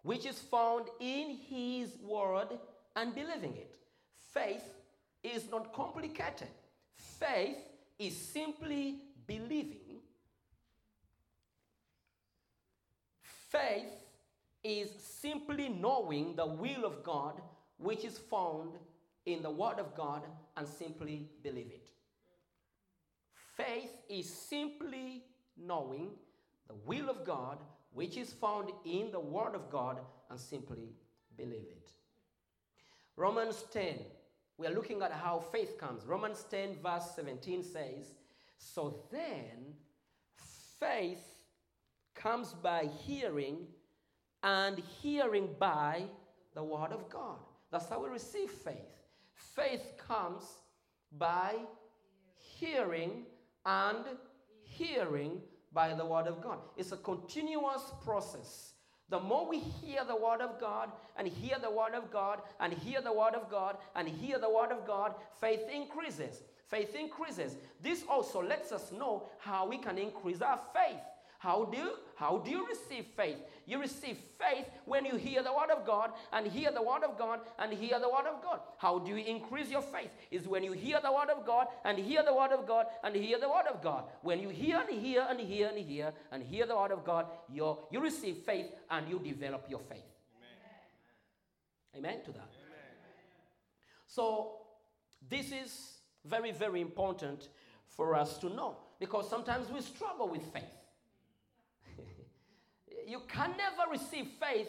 which 0.03 0.27
is 0.27 0.39
found 0.39 0.87
in 1.01 1.39
His 1.49 1.97
Word, 2.03 2.59
and 2.97 3.15
believing 3.15 3.57
it. 3.57 3.75
Faith 4.33 4.65
is 5.23 5.51
not 5.51 5.73
complicated. 5.73 6.49
Faith 6.97 7.59
is 7.99 8.17
simply 8.17 9.01
believing 9.27 9.84
Faith 13.55 13.93
is 14.65 14.91
simply 14.99 15.69
knowing 15.69 16.35
the 16.35 16.47
will 16.47 16.85
of 16.85 17.05
God, 17.05 17.41
which 17.77 18.05
is 18.05 18.19
found 18.19 18.73
in 19.27 19.43
the 19.43 19.51
Word 19.51 19.79
of 19.79 19.95
God, 19.95 20.23
and 20.57 20.67
simply 20.67 21.29
believe 21.43 21.71
it. 21.71 21.89
Faith 23.57 23.93
is 24.09 24.29
simply 24.29 25.23
knowing 25.57 26.11
the 26.67 26.75
will 26.85 27.09
of 27.09 27.25
God, 27.25 27.59
which 27.93 28.17
is 28.17 28.33
found 28.33 28.73
in 28.85 29.13
the 29.13 29.21
Word 29.21 29.55
of 29.55 29.71
God, 29.71 30.01
and 30.31 30.41
simply 30.41 30.89
believe 31.37 31.69
it. 31.71 31.93
Romans 33.17 33.65
10, 33.73 34.01
we 34.59 34.67
are 34.67 34.75
looking 34.75 35.01
at 35.01 35.13
how 35.13 35.39
faith 35.39 35.79
comes. 35.79 36.05
Romans 36.07 36.45
10, 36.51 36.79
verse 36.83 37.13
17 37.15 37.63
says, 37.63 38.15
So 38.59 39.05
then, 39.13 39.75
faith 40.81 41.34
comes 42.25 42.55
by 42.55 42.89
hearing, 43.05 43.59
and 44.43 44.79
hearing 45.03 45.47
by 45.59 46.05
the 46.55 46.65
Word 46.65 46.91
of 46.91 47.11
God. 47.11 47.37
That's 47.71 47.89
how 47.91 48.03
we 48.03 48.09
receive 48.09 48.51
faith. 48.51 48.95
Faith 49.55 49.83
comes 49.99 50.43
by 51.19 51.55
hearing, 52.59 53.27
and 53.67 54.05
hearing 54.63 55.43
by 55.75 55.93
the 55.93 56.07
Word 56.07 56.27
of 56.27 56.43
God. 56.43 56.61
It's 56.79 56.93
a 56.93 56.97
continuous 56.97 57.93
process. 58.03 58.73
The 59.11 59.21
more 59.21 59.47
we 59.47 59.59
hear 59.59 60.03
the 60.07 60.17
Word 60.17 60.41
of 60.41 60.59
God 60.59 60.93
and 61.19 61.29
hear 61.29 61.59
the 61.61 61.71
Word 61.71 61.93
of 61.93 62.11
God 62.11 62.41
and 62.59 62.73
hear 62.73 63.03
the 63.03 63.13
Word 63.13 63.35
of 63.35 63.51
God 63.51 63.77
and 63.97 64.09
hear 64.09 64.39
the 64.39 64.49
Word 64.49 64.73
of 64.73 64.87
God, 64.87 65.15
faith 65.43 65.69
increases. 65.71 66.43
Faith 66.71 66.97
increases. 66.97 67.57
This 67.83 68.03
also 68.09 68.43
lets 68.43 68.73
us 68.73 68.93
know 68.93 69.29
how 69.39 69.69
we 69.69 69.77
can 69.77 69.99
increase 69.99 70.41
our 70.41 70.59
faith 70.73 71.03
How 71.45 71.67
do 71.67 71.77
you, 71.77 71.91
how 72.17 72.39
do 72.39 72.51
you 72.51 72.67
receive 72.67 73.05
faith? 73.15 73.37
You 73.67 73.79
receive 73.79 74.17
faith 74.39 74.65
when 74.87 75.05
you 75.05 75.17
hear 75.17 75.43
the 75.43 75.53
word 75.53 75.69
of 75.69 75.87
God 75.87 76.13
and 76.33 76.47
hear 76.47 76.73
the 76.73 76.81
word 76.83 77.05
of 77.05 77.19
God 77.19 77.41
and 77.59 77.71
hear 77.71 78.01
the 78.01 78.09
word 78.09 78.27
of 78.27 78.43
God. 78.43 78.61
How 78.79 78.99
do 78.99 79.15
you 79.15 79.23
increase 79.23 79.69
your 79.69 79.83
faith? 79.83 80.09
Is 80.31 80.49
when 80.49 80.65
you 80.65 80.73
hear 80.73 81.01
the 81.03 81.13
word 81.13 81.29
of 81.29 81.45
God 81.45 81.67
and 81.85 81.99
hear 81.99 82.23
the 82.25 82.33
word 82.33 82.53
of 82.53 82.67
God 82.67 82.87
and 83.03 83.15
hear 83.15 83.39
the 83.39 83.51
word 83.51 83.67
of 83.71 83.83
God. 83.83 84.05
When 84.23 84.41
you 84.41 84.49
hear 84.49 84.83
and 84.89 84.99
hear 84.99 85.27
and 85.29 85.39
hear 85.39 85.69
and 85.69 85.79
hear 85.87 86.15
and 86.33 86.43
hear 86.43 86.65
the 86.65 86.77
word 86.77 86.93
of 86.93 87.05
God, 87.05 87.27
you 87.53 87.77
you 87.91 88.01
receive 88.01 88.39
faith 88.39 88.71
and 88.91 89.07
you 89.07 89.19
develop 89.19 89.67
your 89.69 89.81
faith. 89.81 90.09
Amen, 91.95 92.15
Amen 92.15 92.25
to 92.25 92.33
that. 92.33 92.53
Amen. 92.57 92.95
So 94.07 94.61
this 95.29 95.53
is 95.53 95.99
very, 96.25 96.53
very 96.53 96.81
important 96.81 97.51
for 97.87 98.15
us 98.15 98.39
to 98.39 98.49
know 98.49 98.79
because 98.99 99.29
sometimes 99.29 99.71
we 99.71 99.83
struggle 99.83 100.31
with 100.31 100.43
faith 100.51 100.84
you 103.07 103.23
can 103.29 103.51
never 103.57 103.91
receive 103.91 104.29
faith 104.41 104.69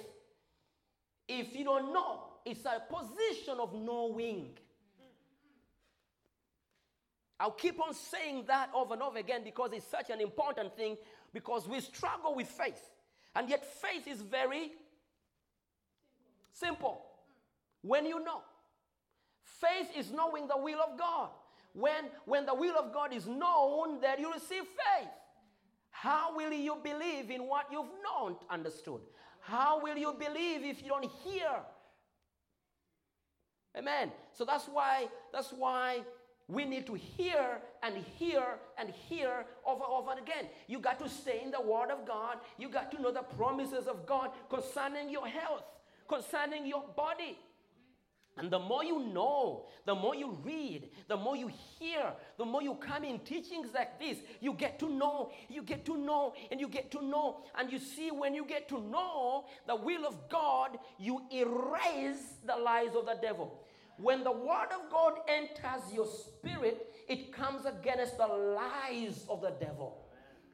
if 1.27 1.55
you 1.55 1.63
don't 1.63 1.93
know. 1.93 2.23
It's 2.45 2.65
a 2.65 2.81
position 2.93 3.57
of 3.59 3.73
knowing. 3.73 4.49
I'll 7.39 7.51
keep 7.51 7.81
on 7.81 7.93
saying 7.93 8.45
that 8.47 8.69
over 8.73 8.93
and 8.93 9.03
over 9.03 9.17
again 9.17 9.41
because 9.43 9.71
it's 9.73 9.87
such 9.87 10.09
an 10.09 10.21
important 10.21 10.75
thing 10.77 10.97
because 11.33 11.67
we 11.67 11.81
struggle 11.81 12.35
with 12.35 12.47
faith. 12.47 12.89
And 13.35 13.49
yet, 13.49 13.65
faith 13.65 14.07
is 14.07 14.21
very 14.21 14.71
simple. 16.53 17.05
When 17.81 18.05
you 18.05 18.23
know, 18.23 18.41
faith 19.43 19.89
is 19.97 20.11
knowing 20.11 20.47
the 20.47 20.57
will 20.57 20.79
of 20.79 20.97
God. 20.97 21.29
When, 21.73 22.05
when 22.25 22.45
the 22.45 22.55
will 22.55 22.77
of 22.77 22.93
God 22.93 23.13
is 23.13 23.27
known, 23.27 23.99
then 23.99 24.21
you 24.21 24.31
receive 24.31 24.63
faith. 24.63 25.09
How 26.05 26.35
will 26.35 26.53
you 26.53 26.77
believe 26.83 27.31
in 27.31 27.47
what 27.47 27.65
you've 27.71 27.89
not 28.03 28.43
understood? 28.51 29.01
How 29.39 29.81
will 29.81 29.97
you 29.97 30.13
believe 30.13 30.63
if 30.63 30.83
you 30.83 30.89
don't 30.89 31.09
hear? 31.23 31.49
Amen. 33.75 34.11
So 34.31 34.45
that's 34.45 34.65
why 34.65 35.07
that's 35.33 35.49
why 35.51 36.01
we 36.47 36.63
need 36.63 36.85
to 36.85 36.93
hear 36.93 37.59
and 37.81 37.97
hear 38.19 38.43
and 38.77 38.91
hear 39.09 39.47
over 39.65 39.83
and 39.83 39.93
over 39.93 40.11
again. 40.11 40.45
You 40.67 40.77
got 40.77 40.99
to 40.99 41.09
stay 41.09 41.41
in 41.43 41.49
the 41.49 41.59
Word 41.59 41.89
of 41.89 42.05
God. 42.05 42.37
You 42.59 42.69
got 42.69 42.91
to 42.91 43.01
know 43.01 43.11
the 43.11 43.23
promises 43.23 43.87
of 43.87 44.05
God 44.05 44.29
concerning 44.47 45.09
your 45.09 45.25
health, 45.25 45.63
concerning 46.07 46.67
your 46.67 46.83
body. 46.95 47.39
And 48.37 48.51
the 48.51 48.59
more 48.59 48.83
you 48.83 48.99
know, 48.99 49.65
the 49.85 49.95
more 49.95 50.13
you 50.13 50.37
read, 50.43 50.89
the 51.07 51.15
more 51.15 51.37
you 51.37 51.49
hear, 51.79 52.11
the 52.37 52.43
more 52.43 52.61
you 52.61 52.75
come 52.75 53.05
in 53.05 53.19
teachings 53.19 53.69
like 53.73 53.97
this, 53.97 54.17
you 54.41 54.53
get 54.53 54.77
to 54.79 54.89
know, 54.89 55.31
you 55.47 55.61
get 55.61 55.85
to 55.85 55.97
know, 55.97 56.33
and 56.51 56.59
you 56.59 56.67
get 56.67 56.91
to 56.91 57.01
know. 57.01 57.43
And 57.57 57.71
you 57.71 57.79
see, 57.79 58.11
when 58.11 58.35
you 58.35 58.45
get 58.45 58.67
to 58.69 58.81
know 58.81 59.45
the 59.67 59.75
will 59.75 60.05
of 60.05 60.27
God, 60.27 60.77
you 60.99 61.21
erase 61.31 62.33
the 62.45 62.57
lies 62.57 62.93
of 62.93 63.05
the 63.05 63.17
devil. 63.21 63.61
When 63.97 64.25
the 64.25 64.31
word 64.33 64.67
of 64.73 64.91
God 64.91 65.13
enters 65.29 65.93
your 65.93 66.07
spirit, 66.07 66.93
it 67.07 67.31
comes 67.31 67.65
against 67.65 68.17
the 68.17 68.27
lies 68.27 69.25
of 69.29 69.41
the 69.41 69.53
devil. 69.61 70.01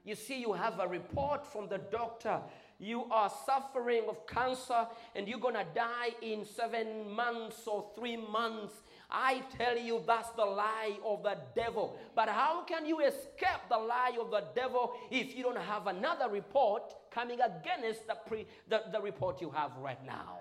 You 0.04 0.14
see, 0.16 0.40
you 0.40 0.54
have 0.54 0.80
a 0.80 0.88
report 0.88 1.52
from 1.52 1.68
the 1.68 1.80
doctor 1.80 2.42
you 2.82 3.06
are 3.12 3.32
suffering 3.46 4.02
of 4.10 4.26
cancer 4.26 4.88
and 5.16 5.28
you're 5.28 5.40
going 5.40 5.54
to 5.54 5.66
die 5.76 6.16
in 6.24 6.44
seven 6.44 7.12
months 7.12 7.68
or 7.68 7.86
three 7.96 8.18
months. 8.18 8.74
I 9.08 9.44
tell 9.56 9.78
you, 9.78 10.02
that's 10.08 10.30
the 10.32 10.46
lie 10.46 10.98
of 11.06 11.22
the 11.22 11.38
devil. 11.56 11.96
But 12.16 12.28
how 12.30 12.64
can 12.64 12.88
you 12.88 13.02
escape 13.02 13.70
the 13.70 13.78
lie 13.78 14.18
of 14.20 14.32
the 14.32 14.46
devil 14.56 14.94
if 15.12 15.36
you 15.36 15.44
don't 15.44 15.60
have 15.60 15.86
another 15.86 16.28
report 16.28 16.96
coming 17.12 17.40
against 17.40 18.08
the, 18.08 18.16
pre, 18.26 18.48
the, 18.68 18.82
the 18.92 19.00
report 19.00 19.42
you 19.42 19.52
have 19.52 19.78
right 19.78 20.04
now? 20.04 20.40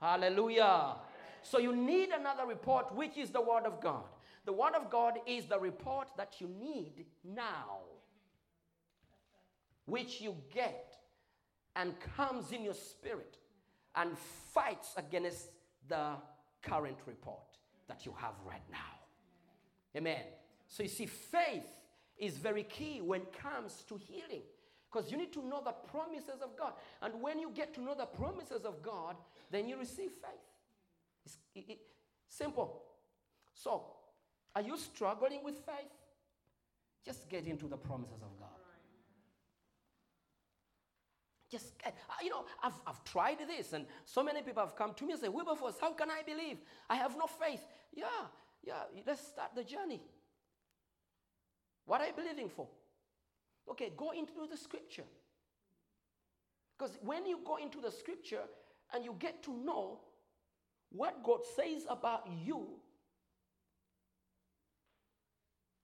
Hallelujah. 0.00 0.94
So 1.42 1.58
you 1.58 1.74
need 1.74 2.10
another 2.10 2.46
report, 2.46 2.94
which 2.94 3.16
is 3.16 3.30
the 3.30 3.40
Word 3.40 3.64
of 3.64 3.80
God. 3.80 4.04
The 4.44 4.52
Word 4.52 4.74
of 4.74 4.90
God 4.90 5.14
is 5.26 5.46
the 5.46 5.58
report 5.58 6.08
that 6.16 6.34
you 6.38 6.48
need 6.62 7.04
now, 7.24 7.80
which 9.86 10.20
you 10.20 10.36
get 10.54 10.87
and 11.78 11.94
comes 12.16 12.52
in 12.52 12.62
your 12.62 12.74
spirit 12.74 13.38
and 13.94 14.18
fights 14.18 14.92
against 14.96 15.48
the 15.88 16.10
current 16.60 16.98
report 17.06 17.56
that 17.86 18.04
you 18.04 18.12
have 18.18 18.34
right 18.46 18.68
now. 18.70 18.98
Amen. 19.96 20.22
So 20.66 20.82
you 20.82 20.88
see, 20.88 21.06
faith 21.06 21.70
is 22.18 22.36
very 22.36 22.64
key 22.64 23.00
when 23.00 23.22
it 23.22 23.32
comes 23.32 23.84
to 23.88 23.96
healing 23.96 24.42
because 24.90 25.10
you 25.10 25.16
need 25.16 25.32
to 25.32 25.46
know 25.46 25.62
the 25.64 25.72
promises 25.72 26.42
of 26.42 26.56
God. 26.58 26.72
And 27.00 27.22
when 27.22 27.38
you 27.38 27.50
get 27.54 27.72
to 27.74 27.80
know 27.80 27.94
the 27.94 28.06
promises 28.06 28.64
of 28.64 28.82
God, 28.82 29.16
then 29.50 29.68
you 29.68 29.78
receive 29.78 30.10
faith. 30.10 30.46
It's 31.24 31.36
it, 31.54 31.64
it, 31.68 31.78
simple. 32.28 32.82
So, 33.54 33.84
are 34.54 34.62
you 34.62 34.76
struggling 34.76 35.44
with 35.44 35.56
faith? 35.58 35.92
Just 37.04 37.28
get 37.28 37.46
into 37.46 37.66
the 37.66 37.76
promises 37.76 38.22
of 38.22 38.38
God. 38.38 38.57
Just, 41.50 41.72
uh, 41.86 41.90
you 42.22 42.28
know, 42.28 42.44
I've, 42.62 42.78
I've 42.86 43.02
tried 43.04 43.38
this, 43.46 43.72
and 43.72 43.86
so 44.04 44.22
many 44.22 44.42
people 44.42 44.62
have 44.62 44.76
come 44.76 44.92
to 44.94 45.04
me 45.04 45.12
and 45.12 45.20
say, 45.20 45.28
Wilberforce, 45.28 45.76
how 45.80 45.92
can 45.92 46.10
I 46.10 46.22
believe? 46.22 46.58
I 46.90 46.96
have 46.96 47.16
no 47.16 47.26
faith. 47.26 47.66
Yeah, 47.94 48.04
yeah, 48.62 48.82
let's 49.06 49.26
start 49.28 49.52
the 49.54 49.64
journey. 49.64 50.02
What 51.86 52.02
are 52.02 52.06
you 52.06 52.12
believing 52.12 52.50
for? 52.50 52.68
Okay, 53.70 53.92
go 53.96 54.10
into 54.10 54.32
the 54.50 54.56
scripture. 54.56 55.04
Because 56.78 56.98
when 57.02 57.26
you 57.26 57.40
go 57.44 57.56
into 57.56 57.80
the 57.80 57.90
scripture 57.90 58.42
and 58.94 59.04
you 59.04 59.16
get 59.18 59.42
to 59.44 59.52
know 59.52 60.00
what 60.90 61.22
God 61.24 61.40
says 61.56 61.86
about 61.88 62.28
you, 62.44 62.66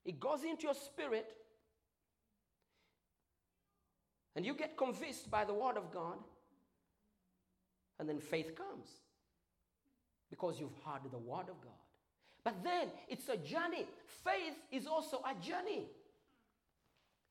it 0.04 0.20
goes 0.20 0.44
into 0.44 0.64
your 0.64 0.74
spirit 0.74 1.32
and 4.36 4.44
you 4.44 4.54
get 4.54 4.76
convinced 4.76 5.30
by 5.30 5.44
the 5.44 5.54
Word 5.54 5.76
of 5.76 5.92
God, 5.92 6.18
and 7.98 8.08
then 8.08 8.18
faith 8.18 8.54
comes 8.56 8.88
because 10.30 10.58
you've 10.58 10.76
heard 10.84 11.00
the 11.10 11.18
Word 11.18 11.48
of 11.48 11.60
God. 11.62 11.72
But 12.42 12.62
then 12.62 12.88
it's 13.08 13.28
a 13.28 13.36
journey. 13.36 13.86
Faith 14.24 14.54
is 14.70 14.86
also 14.86 15.22
a 15.24 15.34
journey. 15.42 15.86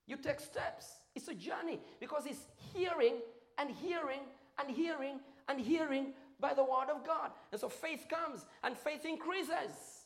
You 0.08 0.18
take 0.18 0.40
steps, 0.40 0.88
it's 1.16 1.28
a 1.28 1.34
journey 1.34 1.80
because 2.00 2.26
it's 2.26 2.46
hearing 2.74 3.16
and 3.58 3.70
hearing 3.70 4.22
and 4.60 4.76
hearing 4.76 5.20
and 5.48 5.60
hearing 5.60 6.14
by 6.40 6.54
the 6.54 6.64
Word 6.64 6.90
of 6.94 7.06
God. 7.06 7.32
And 7.52 7.60
so 7.60 7.70
faith 7.70 8.06
comes 8.10 8.46
and 8.64 8.78
faith 8.78 9.06
increases. 9.06 10.04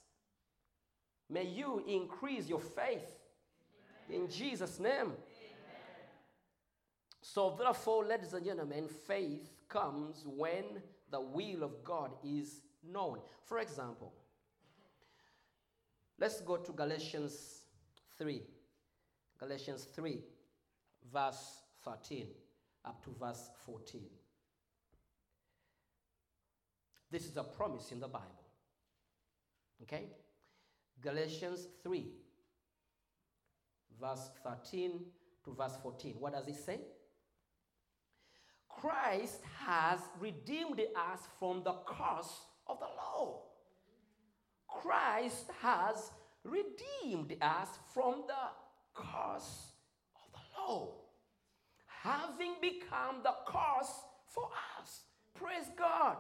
May 1.29 1.45
you 1.45 1.83
increase 1.87 2.47
your 2.47 2.59
faith 2.59 3.17
in 4.09 4.29
Jesus' 4.29 4.79
name. 4.79 5.13
So, 7.33 7.57
therefore, 7.59 8.05
ladies 8.05 8.31
and 8.31 8.45
gentlemen, 8.45 8.87
faith 8.87 9.49
comes 9.67 10.23
when 10.25 10.63
the 11.11 11.19
will 11.19 11.61
of 11.61 11.83
God 11.83 12.11
is 12.23 12.61
known. 12.89 13.19
For 13.43 13.59
example, 13.59 14.13
let's 16.17 16.39
go 16.39 16.55
to 16.55 16.71
Galatians 16.71 17.63
3. 18.17 18.41
Galatians 19.37 19.89
3, 19.93 20.23
verse 21.11 21.63
13 21.83 22.27
up 22.85 23.03
to 23.03 23.13
verse 23.19 23.49
14. 23.65 24.01
This 27.11 27.25
is 27.25 27.35
a 27.35 27.43
promise 27.43 27.91
in 27.91 27.99
the 27.99 28.07
Bible. 28.07 28.45
Okay? 29.81 30.05
Galatians 31.01 31.67
3, 31.83 32.05
verse 33.99 34.29
13 34.45 35.01
to 35.43 35.53
verse 35.53 35.73
14. 35.83 36.15
What 36.19 36.31
does 36.31 36.47
it 36.47 36.55
say? 36.55 36.79
Christ 38.79 39.41
has 39.65 39.99
redeemed 40.19 40.79
us 40.95 41.19
from 41.39 41.63
the 41.63 41.73
curse 41.85 42.41
of 42.67 42.79
the 42.79 42.85
law. 42.85 43.41
Christ 44.67 45.45
has 45.61 46.11
redeemed 46.43 47.35
us 47.41 47.69
from 47.93 48.23
the 48.27 48.45
curse 48.93 49.71
of 50.15 50.31
the 50.31 50.61
law, 50.61 50.93
having 51.87 52.55
become 52.61 53.23
the 53.23 53.33
curse 53.47 53.91
for 54.27 54.49
us. 54.79 55.01
Praise 55.33 55.69
God. 55.77 56.17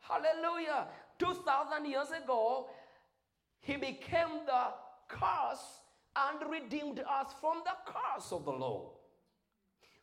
Hallelujah. 0.00 0.86
2,000 1.18 1.84
years 1.86 2.08
ago, 2.22 2.68
He 3.60 3.76
became 3.76 4.46
the 4.46 4.72
curse 5.08 5.82
and 6.16 6.50
redeemed 6.50 7.00
us 7.00 7.34
from 7.40 7.62
the 7.64 7.92
curse 7.92 8.32
of 8.32 8.44
the 8.44 8.52
law. 8.52 8.92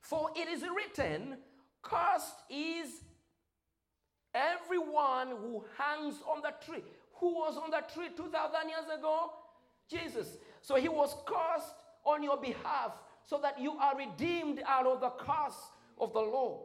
For 0.02 0.30
it 0.36 0.48
is 0.48 0.64
written, 0.64 1.38
Cursed 1.86 2.42
is 2.50 2.90
everyone 4.34 5.30
who 5.30 5.64
hangs 5.78 6.16
on 6.28 6.42
the 6.42 6.54
tree. 6.66 6.84
Who 7.20 7.36
was 7.36 7.58
on 7.58 7.70
the 7.70 7.84
tree 7.94 8.10
2,000 8.16 8.70
years 8.70 9.00
ago? 9.00 9.32
Jesus. 9.90 10.38
So 10.62 10.76
he 10.76 10.90
was 10.90 11.16
cursed 11.26 11.76
on 12.04 12.24
your 12.24 12.38
behalf 12.38 12.92
so 13.24 13.40
that 13.42 13.60
you 13.60 13.74
are 13.78 13.96
redeemed 13.96 14.62
out 14.68 14.88
of 14.88 15.00
the 15.00 15.10
curse 15.10 15.70
of 16.00 16.12
the 16.14 16.20
law, 16.20 16.64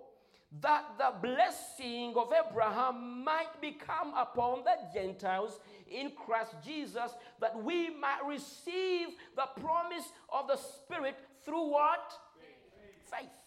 that 0.60 0.84
the 0.98 1.12
blessing 1.22 2.14
of 2.16 2.32
Abraham 2.32 3.22
might 3.22 3.60
become 3.60 4.12
upon 4.16 4.64
the 4.64 4.76
Gentiles 4.92 5.60
in 5.90 6.12
Christ 6.12 6.54
Jesus, 6.64 7.12
that 7.40 7.62
we 7.62 7.90
might 7.90 8.20
receive 8.26 9.08
the 9.36 9.46
promise 9.60 10.04
of 10.32 10.48
the 10.48 10.56
Spirit 10.56 11.16
through 11.44 11.70
what? 11.70 12.12
Faith. 13.10 13.20
faith. 13.20 13.39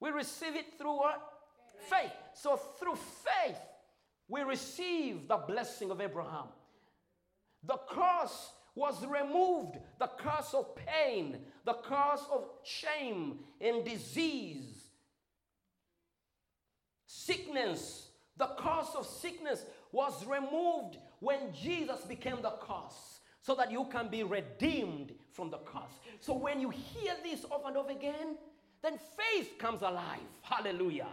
We 0.00 0.10
receive 0.10 0.56
it 0.56 0.78
through 0.78 0.96
what? 0.96 1.22
Faith. 1.88 2.00
faith. 2.00 2.12
So 2.34 2.56
through 2.56 2.96
faith, 2.96 3.58
we 4.28 4.42
receive 4.42 5.28
the 5.28 5.36
blessing 5.36 5.90
of 5.90 6.00
Abraham. 6.00 6.46
The 7.64 7.78
curse 7.90 8.52
was 8.74 9.04
removed 9.04 9.76
the 9.98 10.08
curse 10.18 10.54
of 10.54 10.74
pain, 10.76 11.38
the 11.64 11.74
curse 11.74 12.24
of 12.32 12.48
shame 12.64 13.40
and 13.60 13.84
disease, 13.84 14.84
sickness. 17.06 18.06
The 18.36 18.48
curse 18.58 18.94
of 18.96 19.04
sickness 19.04 19.64
was 19.92 20.24
removed 20.24 20.96
when 21.18 21.52
Jesus 21.52 22.00
became 22.06 22.40
the 22.40 22.54
curse 22.62 23.20
so 23.42 23.54
that 23.56 23.70
you 23.70 23.86
can 23.90 24.08
be 24.08 24.22
redeemed 24.22 25.12
from 25.32 25.50
the 25.50 25.58
curse. 25.58 25.92
So 26.20 26.34
when 26.34 26.60
you 26.60 26.70
hear 26.70 27.12
this 27.22 27.44
over 27.50 27.68
and 27.68 27.76
over 27.76 27.90
again, 27.90 28.36
then 28.82 28.98
faith 29.16 29.58
comes 29.58 29.82
alive. 29.82 30.20
Hallelujah 30.42 31.08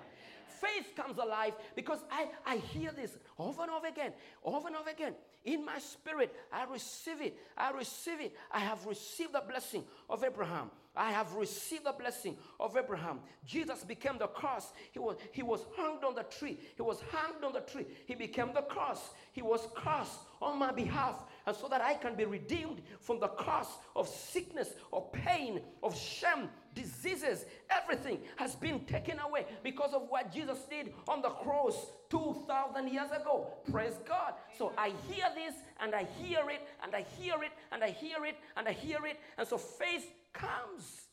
faith 0.62 0.96
comes 0.96 1.18
alive 1.18 1.54
because 1.76 2.00
I, 2.12 2.28
I 2.46 2.58
hear 2.58 2.92
this 2.92 3.18
over 3.38 3.64
and 3.64 3.72
over 3.72 3.88
again, 3.88 4.12
over 4.44 4.68
and 4.68 4.76
over 4.76 4.90
again. 4.90 5.14
In 5.46 5.64
my 5.66 5.80
spirit, 5.80 6.36
I 6.52 6.66
receive 6.66 7.22
it. 7.22 7.38
I 7.58 7.72
receive 7.72 8.20
it. 8.20 8.36
I 8.52 8.60
have 8.60 8.86
received 8.86 9.34
the 9.34 9.44
blessing 9.48 9.84
of 10.10 10.24
Abraham. 10.24 10.72
I 10.96 11.12
have 11.12 11.34
received 11.36 11.86
the 11.86 11.94
blessing 11.94 12.36
of 12.60 12.76
Abraham. 12.76 13.20
Jesus 13.46 13.84
became 13.84 14.18
the 14.18 14.28
cross. 14.28 14.74
He 14.92 15.00
was, 15.00 15.16
he 15.32 15.44
was 15.44 15.66
hung 15.78 16.04
on 16.04 16.16
the 16.16 16.24
tree. 16.24 16.58
He 16.76 16.82
was 16.82 17.02
hanged 17.12 17.44
on 17.44 17.54
the 17.54 17.62
tree. 17.62 17.86
He 18.08 18.16
became 18.16 18.52
the 18.54 18.64
cross. 18.64 19.12
He 19.32 19.44
was 19.44 19.68
cursed 19.76 20.20
on 20.42 20.58
my 20.58 20.72
behalf. 20.72 21.24
And 21.48 21.56
so 21.56 21.70
that 21.70 21.82
I 21.82 21.94
can 21.94 22.14
be 22.16 22.26
redeemed 22.26 22.82
from 23.00 23.22
the 23.22 23.30
curse 23.30 23.78
of 23.96 24.10
sickness, 24.10 24.74
of 24.92 25.14
pain, 25.14 25.62
of 25.82 25.98
shame, 25.98 26.50
diseases, 26.76 27.46
everything 27.70 28.20
has 28.36 28.54
been 28.54 28.82
taken 28.82 29.18
away 29.20 29.46
because 29.64 29.94
of 29.94 30.04
what 30.10 30.32
Jesus 30.32 30.60
did 30.70 30.94
on 31.08 31.22
the 31.22 31.30
cross 31.30 31.88
2,000 32.10 32.90
years 32.90 33.10
ago. 33.12 33.48
Praise 33.72 33.98
God. 34.06 34.34
So 34.58 34.74
I 34.78 34.92
hear 35.10 35.26
this 35.34 35.56
and 35.80 35.96
I 35.96 36.06
hear 36.22 36.50
it 36.50 36.68
and 36.84 36.94
I 36.94 37.06
hear 37.18 37.42
it 37.42 37.52
and 37.72 37.82
I 37.82 37.92
hear 37.92 38.26
it 38.26 38.36
and 38.58 38.68
I 38.68 38.74
hear 38.74 39.06
it. 39.06 39.18
And 39.38 39.48
so 39.48 39.58
faith 39.58 40.06
comes 40.34 41.04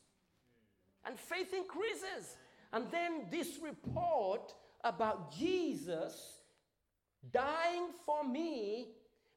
and 1.05 1.17
faith 1.17 1.53
increases. 1.53 2.35
And 2.73 2.91
then 2.91 3.27
this 3.31 3.57
report 3.63 4.53
about 4.83 5.33
Jesus 5.33 6.41
dying 7.31 7.87
for 8.05 8.23
me 8.23 8.89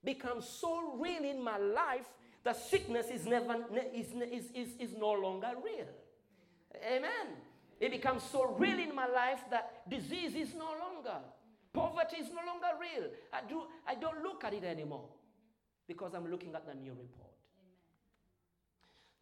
becomes 0.05 0.49
so 0.49 0.97
real 0.99 1.25
in 1.25 1.43
my 1.43 1.59
life 1.59 2.07
that 2.45 2.57
sickness 2.57 3.09
is, 3.09 3.27
never, 3.27 3.57
is, 3.95 4.07
is, 4.33 4.51
is, 4.55 4.69
is 4.79 4.97
no 4.97 5.13
longer 5.13 5.51
real. 5.65 5.87
Amen. 6.87 7.37
It 7.81 7.91
becomes 7.91 8.23
so 8.23 8.57
real 8.59 8.79
in 8.79 8.95
my 8.95 9.07
life 9.07 9.41
that 9.51 9.89
disease 9.89 10.35
is 10.35 10.55
no 10.55 10.71
longer. 10.81 11.19
Poverty 11.73 12.17
is 12.17 12.29
no 12.29 12.45
longer 12.47 12.69
real. 12.81 13.09
I, 13.33 13.41
do, 13.49 13.63
I 13.87 13.95
don't 13.95 14.23
look 14.23 14.45
at 14.45 14.55
it 14.55 14.65
anymore 14.65 15.09
because 15.87 16.15
I'm 16.15 16.31
looking 16.31 16.55
at 16.55 16.67
the 16.67 16.75
new 16.75 16.91
report. 16.91 17.35
Amen. 17.59 17.77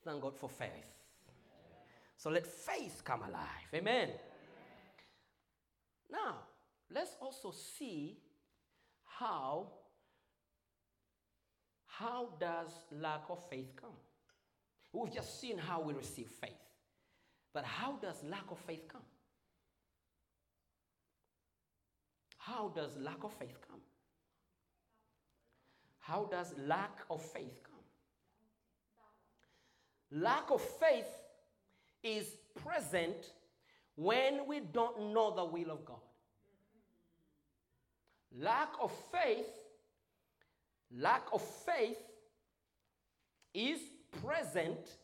Thank 0.04 0.22
God 0.22 0.38
for 0.38 0.48
faith. 0.48 0.94
So 2.16 2.30
let 2.30 2.46
faith 2.46 3.02
come 3.04 3.22
alive. 3.22 3.68
Amen. 3.74 4.10
Now, 6.10 6.36
let's 6.94 7.16
also 7.20 7.50
see 7.50 8.18
how 9.04 9.68
how 11.98 12.28
does 12.38 12.68
lack 12.92 13.22
of 13.30 13.38
faith 13.48 13.72
come? 13.80 13.96
We've 14.92 15.12
just 15.12 15.40
seen 15.40 15.56
how 15.56 15.80
we 15.80 15.94
receive 15.94 16.28
faith. 16.28 16.52
But 17.54 17.64
how 17.64 17.92
does 18.02 18.22
lack 18.24 18.50
of 18.50 18.58
faith 18.58 18.86
come? 18.86 19.02
How 22.36 22.70
does 22.74 22.96
lack 22.98 23.24
of 23.24 23.32
faith 23.32 23.56
come? 23.66 23.80
How 26.00 26.28
does 26.30 26.54
lack 26.58 26.98
of 27.10 27.22
faith 27.22 27.62
come? 27.64 27.72
Lack 30.20 30.50
of 30.50 30.60
faith 30.60 31.08
is 32.02 32.36
present 32.62 33.32
when 33.96 34.46
we 34.46 34.60
don't 34.60 35.14
know 35.14 35.34
the 35.34 35.44
will 35.44 35.70
of 35.70 35.84
God. 35.84 35.96
Lack 38.38 38.68
of 38.82 38.92
faith, 39.10 39.55
lack 40.90 41.26
of 41.32 41.42
faith 41.42 41.98
is 43.54 43.80
present 44.22 44.98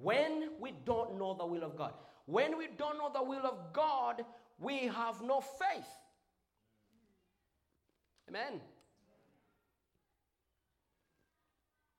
when 0.00 0.50
we 0.58 0.72
don't 0.84 1.18
know 1.18 1.34
the 1.34 1.46
will 1.46 1.62
of 1.62 1.76
God. 1.76 1.92
When 2.26 2.56
we 2.56 2.68
don't 2.76 2.98
know 2.98 3.10
the 3.12 3.22
will 3.22 3.44
of 3.44 3.72
God, 3.72 4.24
we 4.58 4.86
have 4.86 5.20
no 5.22 5.40
faith. 5.40 5.88
Amen. 8.28 8.60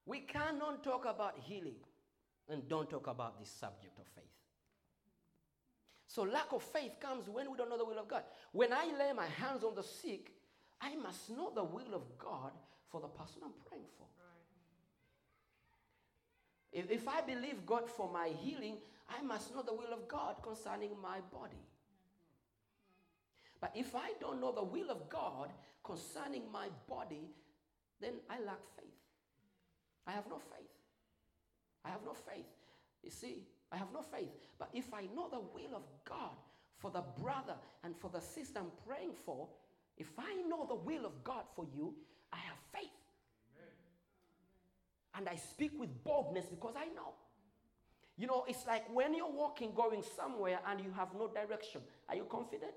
We 0.06 0.20
cannot 0.20 0.84
talk 0.84 1.06
about 1.06 1.38
healing 1.38 1.76
and 2.50 2.68
don't 2.68 2.90
talk 2.90 3.08
about 3.08 3.40
this 3.40 3.50
subject 3.50 3.98
of 4.00 4.06
faith. 4.16 4.24
So, 6.08 6.24
lack 6.24 6.52
of 6.52 6.62
faith 6.62 7.00
comes 7.00 7.30
when 7.30 7.50
we 7.50 7.58
don't 7.58 7.70
know 7.70 7.78
the 7.78 7.86
will 7.86 8.00
of 8.00 8.08
God. 8.08 8.24
When 8.52 8.74
I 8.74 8.86
lay 8.86 9.14
my 9.14 9.26
hands 9.26 9.64
on 9.64 9.76
the 9.76 9.84
sick, 9.84 10.32
I 10.82 10.96
must 10.96 11.30
know 11.30 11.52
the 11.54 11.64
will 11.64 11.94
of 11.94 12.04
God 12.18 12.52
for 12.94 13.02
the 13.02 13.08
person 13.08 13.42
I'm 13.44 13.58
praying 13.68 13.90
for. 13.98 14.06
If, 16.72 16.92
if 16.92 17.08
I 17.08 17.22
believe 17.22 17.66
God 17.66 17.90
for 17.90 18.08
my 18.12 18.30
healing, 18.44 18.78
I 19.10 19.24
must 19.24 19.54
know 19.54 19.64
the 19.64 19.74
will 19.74 19.92
of 19.92 20.08
God 20.08 20.36
concerning 20.44 20.92
my 21.02 21.18
body. 21.34 21.66
But 23.60 23.72
if 23.76 23.96
I 23.96 24.12
don't 24.22 24.40
know 24.40 24.52
the 24.52 24.64
will 24.64 24.92
of 24.92 25.10
God 25.10 25.50
concerning 25.84 26.44
my 26.52 26.68
body, 26.88 27.32
then 28.00 28.14
I 28.30 28.40
lack 28.40 28.62
faith. 28.78 29.00
I 30.06 30.12
have 30.12 30.26
no 30.30 30.38
faith. 30.38 30.70
I 31.84 31.90
have 31.90 32.02
no 32.06 32.14
faith. 32.14 32.46
You 33.02 33.10
see, 33.10 33.42
I 33.72 33.78
have 33.78 33.88
no 33.92 34.02
faith. 34.02 34.30
But 34.60 34.70
if 34.74 34.94
I 34.94 35.08
know 35.16 35.30
the 35.30 35.40
will 35.40 35.76
of 35.76 35.84
God 36.06 36.38
for 36.78 36.92
the 36.92 37.04
brother 37.20 37.56
and 37.84 37.96
for 37.96 38.12
the 38.12 38.22
sister 38.22 38.60
I'm 38.60 38.72
praying 38.88 39.14
for, 39.26 39.48
if 39.98 40.12
I 40.20 40.36
know 40.48 40.66
the 40.68 40.76
will 40.76 41.06
of 41.06 41.24
God 41.24 41.44
for 41.56 41.66
you, 41.76 41.96
I 42.34 42.38
have 42.48 42.58
faith. 42.74 42.90
And 45.16 45.30
I 45.30 45.36
speak 45.36 45.72
with 45.80 46.04
boldness 46.04 46.46
because 46.48 46.74
I 46.76 46.86
know. 46.86 47.14
You 48.18 48.28
know, 48.28 48.46
it's 48.48 48.66
like 48.66 48.84
when 48.94 49.14
you're 49.14 49.32
walking, 49.32 49.74
going 49.74 50.04
somewhere, 50.16 50.60
and 50.68 50.80
you 50.80 50.92
have 50.96 51.10
no 51.14 51.28
direction. 51.28 51.82
Are 52.10 52.16
you 52.16 52.26
confident? 52.26 52.74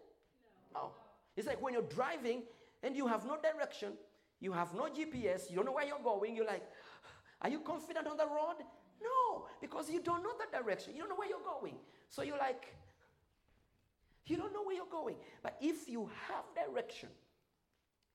No. 0.74 0.80
no. 0.80 0.90
It's 1.36 1.46
like 1.46 1.60
when 1.60 1.74
you're 1.74 1.82
driving 1.82 2.42
and 2.82 2.96
you 2.96 3.06
have 3.06 3.26
no 3.26 3.36
direction, 3.36 3.92
you 4.40 4.52
have 4.52 4.74
no 4.74 4.84
GPS, 4.84 5.50
you 5.50 5.56
don't 5.56 5.66
know 5.66 5.72
where 5.72 5.86
you're 5.86 5.98
going. 6.02 6.36
You're 6.36 6.46
like, 6.46 6.62
are 7.42 7.50
you 7.50 7.60
confident 7.60 8.06
on 8.06 8.16
the 8.16 8.26
road? 8.26 8.56
No, 9.02 9.46
because 9.60 9.90
you 9.90 10.00
don't 10.00 10.22
know 10.22 10.32
the 10.38 10.58
direction. 10.58 10.94
You 10.94 11.00
don't 11.00 11.10
know 11.10 11.16
where 11.16 11.28
you're 11.28 11.38
going. 11.44 11.74
So 12.08 12.22
you're 12.22 12.38
like, 12.38 12.74
you 14.26 14.36
don't 14.36 14.52
know 14.52 14.62
where 14.64 14.74
you're 14.74 14.86
going. 14.90 15.16
But 15.42 15.56
if 15.60 15.88
you 15.88 16.10
have 16.28 16.44
direction, 16.54 17.10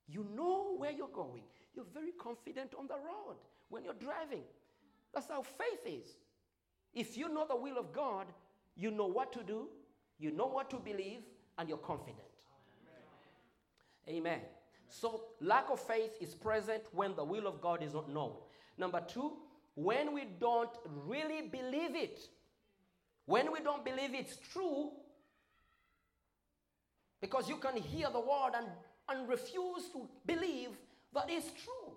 you 0.08 0.26
know 0.36 0.74
where 0.76 0.90
you're 0.90 1.08
going, 1.08 1.42
you're 1.74 1.86
very 1.92 2.12
confident 2.12 2.72
on 2.78 2.86
the 2.86 2.94
road 2.94 3.36
when 3.68 3.84
you're 3.84 3.94
driving. 3.94 4.42
That's 5.14 5.28
how 5.28 5.42
faith 5.42 5.86
is. 5.86 6.06
If 6.94 7.16
you 7.16 7.28
know 7.28 7.46
the 7.48 7.56
will 7.56 7.78
of 7.78 7.92
God, 7.92 8.26
you 8.76 8.90
know 8.90 9.06
what 9.06 9.32
to 9.32 9.42
do, 9.42 9.68
you 10.18 10.30
know 10.30 10.46
what 10.46 10.70
to 10.70 10.76
believe, 10.76 11.20
and 11.58 11.68
you're 11.68 11.78
confident. 11.78 12.18
Amen. 14.08 14.18
Amen. 14.18 14.40
So, 14.88 15.24
lack 15.40 15.70
of 15.70 15.80
faith 15.80 16.12
is 16.20 16.34
present 16.34 16.82
when 16.92 17.14
the 17.16 17.24
will 17.24 17.46
of 17.46 17.60
God 17.60 17.82
is 17.82 17.94
not 17.94 18.10
known. 18.10 18.32
Number 18.76 19.00
two, 19.00 19.32
when 19.74 20.12
we 20.12 20.24
don't 20.38 20.70
really 21.06 21.48
believe 21.48 21.96
it. 21.96 22.20
When 23.24 23.52
we 23.52 23.60
don't 23.60 23.84
believe 23.84 24.14
it's 24.14 24.36
true, 24.52 24.90
because 27.20 27.48
you 27.48 27.56
can 27.56 27.76
hear 27.76 28.08
the 28.10 28.20
word 28.20 28.52
and, 28.56 28.66
and 29.08 29.28
refuse 29.28 29.88
to 29.92 30.08
believe 30.26 30.70
that 31.14 31.26
it's 31.28 31.50
true. 31.50 31.94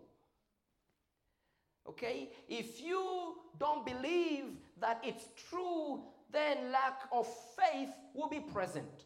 Okay? 1.87 2.29
If 2.47 2.81
you 2.81 3.35
don't 3.59 3.85
believe 3.85 4.45
that 4.79 5.01
it's 5.03 5.25
true, 5.49 6.01
then 6.31 6.71
lack 6.71 7.01
of 7.11 7.27
faith 7.55 7.89
will 8.13 8.29
be 8.29 8.39
present. 8.39 9.05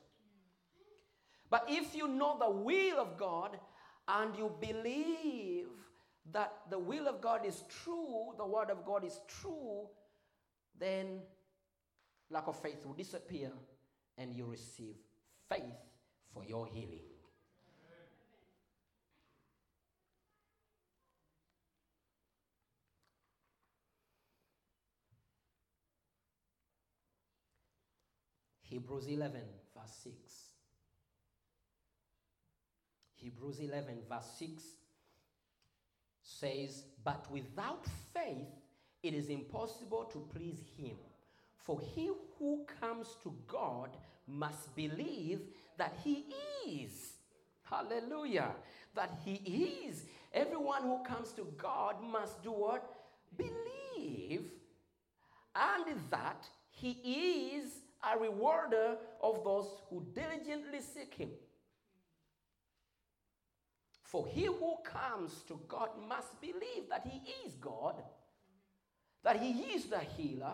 But 1.49 1.65
if 1.67 1.95
you 1.95 2.07
know 2.07 2.38
the 2.39 2.49
will 2.49 2.99
of 2.99 3.17
God 3.17 3.59
and 4.07 4.35
you 4.35 4.51
believe 4.59 5.67
that 6.31 6.53
the 6.69 6.79
will 6.79 7.07
of 7.07 7.21
God 7.21 7.45
is 7.45 7.63
true, 7.83 8.33
the 8.38 8.45
word 8.45 8.69
of 8.69 8.85
God 8.85 9.03
is 9.03 9.19
true, 9.27 9.88
then 10.79 11.21
lack 12.29 12.47
of 12.47 12.59
faith 12.62 12.85
will 12.85 12.93
disappear 12.93 13.51
and 14.17 14.33
you 14.33 14.45
receive 14.45 14.95
faith 15.49 15.63
for 16.33 16.43
your 16.45 16.67
healing. 16.67 17.01
Hebrews 28.69 29.08
11, 29.08 29.41
verse 29.75 29.95
6. 30.03 30.15
Hebrews 33.15 33.60
11, 33.60 33.97
verse 34.08 34.32
6 34.38 34.63
says, 36.21 36.84
But 37.03 37.25
without 37.32 37.86
faith 38.13 38.47
it 39.01 39.13
is 39.13 39.29
impossible 39.29 40.03
to 40.13 40.27
please 40.34 40.62
him. 40.77 40.95
For 41.58 41.82
he 41.82 42.12
who 42.38 42.65
comes 42.79 43.15
to 43.23 43.34
God 43.47 43.89
must 44.27 44.75
believe 44.75 45.41
that 45.77 45.97
he 46.03 46.25
is. 46.67 47.13
Hallelujah. 47.63 48.51
That 48.95 49.17
he 49.25 49.88
is. 49.88 50.03
Everyone 50.34 50.84
who 50.84 51.03
comes 51.03 51.32
to 51.34 51.47
God 51.58 51.95
must 52.03 52.43
do 52.43 52.51
what? 52.51 52.88
Believe. 53.36 54.45
And 55.55 55.86
that 56.12 56.47
he 56.69 57.55
is 57.55 57.71
a 58.03 58.17
rewarder 58.17 58.97
of 59.21 59.43
those 59.43 59.67
who 59.89 60.05
diligently 60.13 60.81
seek 60.81 61.13
him. 61.13 61.29
For 64.03 64.25
he 64.27 64.45
who 64.45 64.75
comes 64.83 65.43
to 65.47 65.59
God 65.67 65.89
must 66.07 66.39
believe 66.41 66.89
that 66.89 67.05
he 67.05 67.21
is 67.45 67.53
God, 67.55 68.01
that 69.23 69.39
he 69.39 69.51
is 69.75 69.85
the 69.85 69.99
healer, 69.99 70.53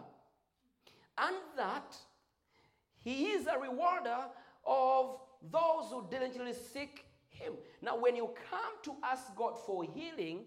and 1.17 1.36
that 1.55 1.95
he 2.99 3.27
is 3.27 3.47
a 3.47 3.58
rewarder 3.58 4.25
of 4.65 5.19
those 5.51 5.91
who 5.91 6.08
diligently 6.10 6.53
seek 6.53 7.05
him. 7.29 7.53
Now, 7.81 7.97
when 7.97 8.15
you 8.15 8.31
come 8.49 8.73
to 8.84 8.95
ask 9.03 9.34
God 9.36 9.58
for 9.65 9.84
healing, 9.84 10.45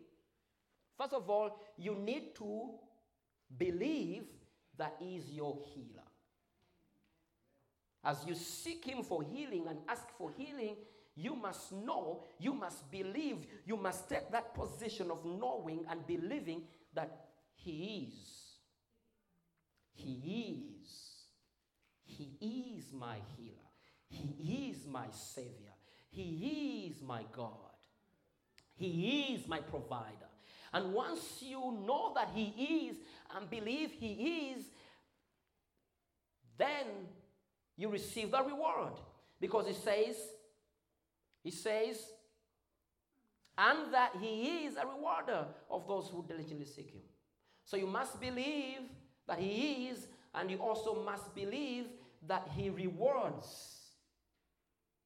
first 0.98 1.12
of 1.14 1.30
all, 1.30 1.61
you 1.76 1.94
need 1.94 2.34
to 2.37 2.70
believe 3.56 4.24
that 4.76 4.96
he 4.98 5.16
is 5.16 5.30
your 5.30 5.56
healer. 5.72 6.07
As 8.08 8.24
you 8.26 8.34
seek 8.34 8.86
Him 8.86 9.02
for 9.02 9.22
healing 9.22 9.66
and 9.68 9.80
ask 9.86 10.08
for 10.16 10.30
healing, 10.34 10.76
you 11.14 11.36
must 11.36 11.72
know, 11.72 12.24
you 12.38 12.54
must 12.54 12.90
believe, 12.90 13.44
you 13.66 13.76
must 13.76 14.08
take 14.08 14.32
that 14.32 14.54
position 14.54 15.10
of 15.10 15.26
knowing 15.26 15.84
and 15.90 16.06
believing 16.06 16.62
that 16.94 17.26
He 17.54 18.08
is. 18.08 18.14
He 19.92 20.72
is. 20.80 20.88
He 22.06 22.76
is 22.78 22.94
my 22.94 23.16
healer. 23.36 23.68
He 24.08 24.70
is 24.70 24.86
my 24.86 25.08
Savior. 25.10 25.74
He 26.08 26.90
is 26.90 27.02
my 27.02 27.24
God. 27.30 27.76
He 28.74 29.34
is 29.34 29.46
my 29.46 29.60
provider. 29.60 30.30
And 30.72 30.94
once 30.94 31.42
you 31.42 31.84
know 31.86 32.12
that 32.14 32.30
He 32.34 32.88
is 32.88 32.96
and 33.36 33.50
believe 33.50 33.90
He 33.90 34.54
is, 34.54 34.64
then 36.56 36.86
you 37.78 37.88
receive 37.88 38.32
the 38.32 38.42
reward. 38.42 38.92
Because 39.40 39.68
it 39.68 39.76
says, 39.76 40.16
it 41.44 41.54
says, 41.54 41.96
and 43.56 43.94
that 43.94 44.12
he 44.20 44.66
is 44.66 44.76
a 44.76 44.86
rewarder 44.86 45.46
of 45.70 45.86
those 45.86 46.08
who 46.08 46.24
diligently 46.26 46.66
seek 46.66 46.90
him. 46.90 47.02
So 47.64 47.76
you 47.76 47.86
must 47.86 48.20
believe 48.20 48.80
that 49.26 49.38
he 49.38 49.88
is, 49.88 50.08
and 50.34 50.50
you 50.50 50.58
also 50.58 51.02
must 51.04 51.34
believe 51.34 51.86
that 52.26 52.48
he 52.56 52.68
rewards 52.68 53.78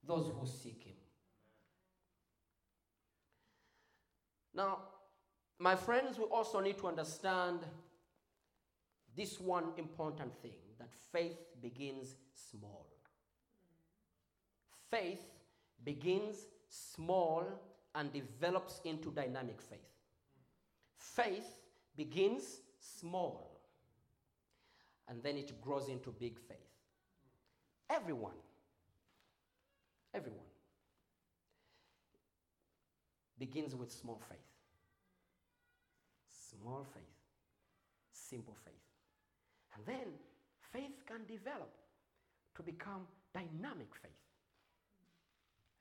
those 0.07 0.27
who 0.27 0.47
seek 0.47 0.83
him. 0.83 0.95
Now, 4.55 4.79
my 5.59 5.77
friends, 5.77 6.19
we 6.19 6.25
also 6.25 6.61
need 6.61 6.79
to 6.79 6.89
understand 6.89 7.61
this 9.15 9.39
one 9.39 9.73
important 9.77 10.35
thing 10.41 10.57
that 10.79 10.89
faith 11.13 11.39
begins 11.61 12.17
small. 12.51 12.87
Faith 14.91 15.25
begins 15.85 16.47
small 16.69 17.45
and 17.95 18.13
develops 18.13 18.81
into 18.85 19.11
dynamic 19.11 19.61
faith. 19.61 19.81
Faith 20.97 21.61
begins 21.97 22.61
small 22.79 23.61
and 25.09 25.23
then 25.23 25.37
it 25.37 25.61
grows 25.61 25.89
into 25.89 26.11
big 26.11 26.39
faith. 26.39 26.59
Everyone, 27.91 28.33
everyone 30.15 30.41
begins 33.39 33.75
with 33.75 33.91
small 33.93 34.21
faith. 34.29 34.39
Small 36.31 36.87
faith, 36.95 37.03
simple 38.13 38.57
faith. 38.65 38.75
And 39.75 39.85
then 39.85 40.13
faith 40.73 41.05
can 41.07 41.27
develop 41.27 41.75
to 42.57 42.63
become 42.63 43.07
dynamic 43.33 43.95
faith. 44.03 44.13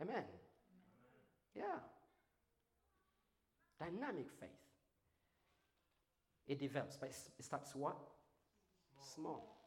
Amen. 0.01 0.23
Yeah. 1.55 1.63
Dynamic 3.79 4.27
faith. 4.39 4.49
It 6.47 6.59
develops, 6.59 6.97
but 6.97 7.09
it 7.09 7.43
starts 7.45 7.75
what? 7.75 7.97
Small. 9.15 9.15
small. 9.15 9.57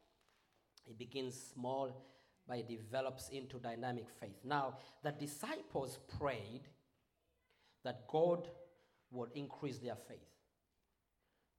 It 0.87 0.97
begins 0.97 1.39
small, 1.53 2.05
but 2.47 2.59
it 2.59 2.67
develops 2.67 3.29
into 3.29 3.57
dynamic 3.57 4.05
faith. 4.19 4.37
Now, 4.43 4.77
the 5.03 5.11
disciples 5.11 5.99
prayed 6.19 6.61
that 7.83 8.07
God 8.07 8.47
would 9.11 9.29
increase 9.35 9.79
their 9.79 9.95
faith. 9.95 10.17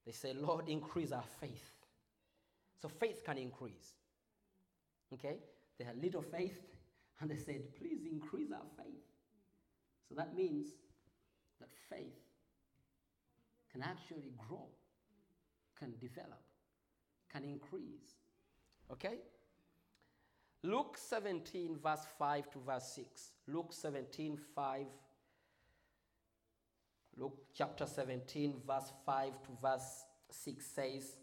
They 0.04 0.12
say, 0.12 0.32
Lord, 0.34 0.68
increase 0.68 1.12
our 1.12 1.24
faith. 1.40 1.72
So 2.80 2.88
faith 2.88 3.24
can 3.24 3.38
increase. 3.38 3.94
Okay? 5.14 5.36
They 5.78 5.84
had 5.84 6.02
little 6.02 6.22
faith, 6.22 6.60
and 7.20 7.30
they 7.30 7.36
said, 7.36 7.74
please 7.78 8.06
increase 8.10 8.50
our 8.52 8.66
faith. 8.76 9.02
So 10.08 10.14
that 10.14 10.34
means 10.34 10.68
that 11.60 11.68
faith 11.90 12.14
can 13.72 13.82
actually 13.82 14.32
grow, 14.48 14.66
can 15.78 15.92
develop, 16.00 16.42
can 17.30 17.44
increase. 17.44 18.14
Okay? 18.90 19.18
Luke 20.62 20.96
17, 20.98 21.78
verse 21.82 22.06
5 22.18 22.50
to 22.50 22.58
verse 22.66 22.92
6. 22.94 23.30
Luke 23.48 23.72
17, 23.72 24.38
5. 24.54 24.86
Luke 27.18 27.38
chapter 27.54 27.86
17, 27.86 28.54
verse 28.66 28.92
5 29.04 29.42
to 29.42 29.50
verse 29.62 30.04
6 30.30 30.66
says, 30.66 31.16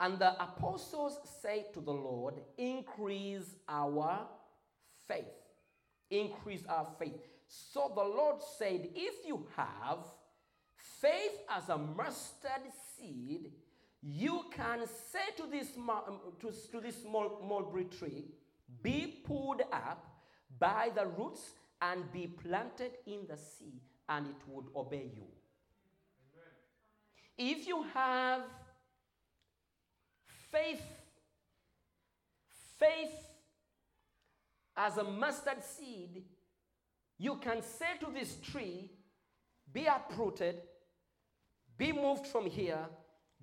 and 0.00 0.18
the 0.18 0.40
apostles 0.40 1.18
say 1.42 1.66
to 1.74 1.80
the 1.80 1.92
Lord, 1.92 2.34
Increase 2.56 3.56
our 3.68 4.26
faith. 5.06 5.24
Increase 6.10 6.64
our 6.68 6.86
faith. 6.98 7.14
So 7.48 7.90
the 7.94 8.02
Lord 8.02 8.36
said, 8.58 8.88
If 8.94 9.26
you 9.26 9.46
have 9.56 9.98
faith 11.00 11.38
as 11.50 11.68
a 11.68 11.78
mustard 11.78 12.62
seed, 12.96 13.52
you 14.00 14.44
can 14.52 14.86
say 14.86 15.34
to 15.36 15.50
this, 15.50 15.68
um, 15.76 16.20
to, 16.40 16.52
to 16.70 16.80
this 16.80 17.04
mulberry 17.04 17.84
tree, 17.84 18.26
Be 18.82 19.22
pulled 19.26 19.62
up 19.72 20.06
by 20.60 20.90
the 20.94 21.06
roots 21.06 21.42
and 21.82 22.10
be 22.12 22.26
planted 22.26 22.92
in 23.06 23.26
the 23.28 23.36
sea, 23.36 23.80
and 24.08 24.26
it 24.28 24.36
would 24.46 24.66
obey 24.74 25.10
you. 25.14 25.26
Amen. 26.36 26.56
If 27.36 27.66
you 27.66 27.84
have 27.94 28.42
faith, 30.50 30.82
faith 32.78 33.14
as 34.76 34.96
a 34.96 35.04
mustard 35.04 35.64
seed, 35.64 36.24
you 37.18 37.36
can 37.36 37.62
say 37.62 37.98
to 38.00 38.06
this 38.12 38.36
tree, 38.36 38.90
be 39.72 39.86
uprooted, 39.86 40.62
be 41.76 41.92
moved 41.92 42.26
from 42.26 42.46
here, 42.46 42.86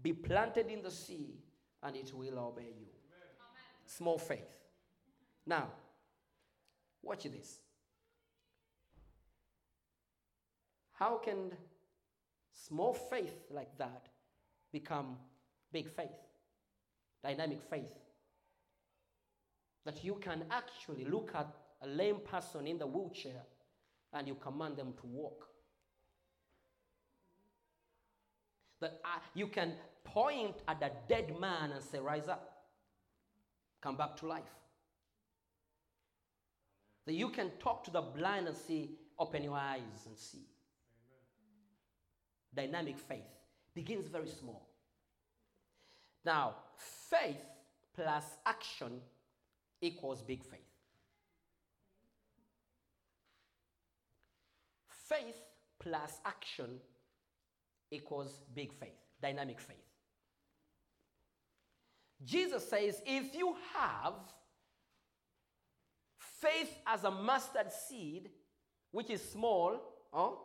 be 0.01 0.13
planted 0.13 0.67
in 0.67 0.81
the 0.81 0.91
sea, 0.91 1.35
and 1.83 1.95
it 1.95 2.13
will 2.13 2.39
obey 2.39 2.63
you. 2.63 2.87
Amen. 2.87 3.85
Small 3.85 4.17
faith. 4.17 4.57
Now, 5.45 5.67
watch 7.03 7.23
this. 7.23 7.59
How 10.93 11.17
can 11.17 11.51
small 12.53 12.93
faith 12.93 13.35
like 13.51 13.77
that 13.77 14.07
become 14.71 15.17
big 15.71 15.89
faith? 15.89 16.24
Dynamic 17.25 17.59
faith. 17.69 17.93
That 19.85 20.03
you 20.03 20.15
can 20.21 20.43
actually 20.51 21.05
look 21.05 21.31
at 21.33 21.47
a 21.81 21.87
lame 21.87 22.19
person 22.19 22.67
in 22.67 22.77
the 22.77 22.85
wheelchair 22.85 23.41
and 24.13 24.27
you 24.27 24.35
command 24.35 24.77
them 24.77 24.93
to 25.01 25.07
walk. 25.07 25.47
That 28.81 28.99
uh, 29.03 29.19
you 29.33 29.47
can 29.47 29.73
point 30.03 30.55
at 30.67 30.81
a 30.83 30.91
dead 31.09 31.39
man 31.39 31.71
and 31.71 31.83
say, 31.83 31.99
Rise 31.99 32.27
up, 32.27 32.65
come 33.81 33.97
back 33.97 34.17
to 34.17 34.27
life. 34.27 34.43
That 37.07 37.13
you 37.13 37.29
can 37.29 37.51
talk 37.59 37.83
to 37.85 37.91
the 37.91 38.01
blind 38.01 38.47
and 38.47 38.57
see, 38.57 38.91
open 39.17 39.43
your 39.43 39.55
eyes 39.55 40.05
and 40.07 40.17
see. 40.17 40.45
Amen. 42.55 42.71
Dynamic 42.71 42.99
faith 42.99 43.31
begins 43.73 44.07
very 44.07 44.27
small. 44.27 44.67
Now, 46.23 46.55
faith 46.77 47.43
plus 47.93 48.23
action 48.45 49.01
equals 49.81 50.21
big 50.21 50.43
faith. 50.43 50.59
Faith 55.07 55.37
plus 55.79 56.19
action 56.25 56.79
equals 57.91 58.41
big 58.53 58.73
faith, 58.73 58.97
dynamic 59.21 59.59
faith. 59.59 59.77
Jesus 62.23 62.67
says, 62.67 63.01
if 63.05 63.35
you 63.35 63.55
have 63.75 64.13
faith 66.19 66.73
as 66.87 67.03
a 67.03 67.11
mustard 67.11 67.71
seed, 67.71 68.29
which 68.91 69.09
is 69.09 69.21
small, 69.21 69.79
oh, 70.13 70.39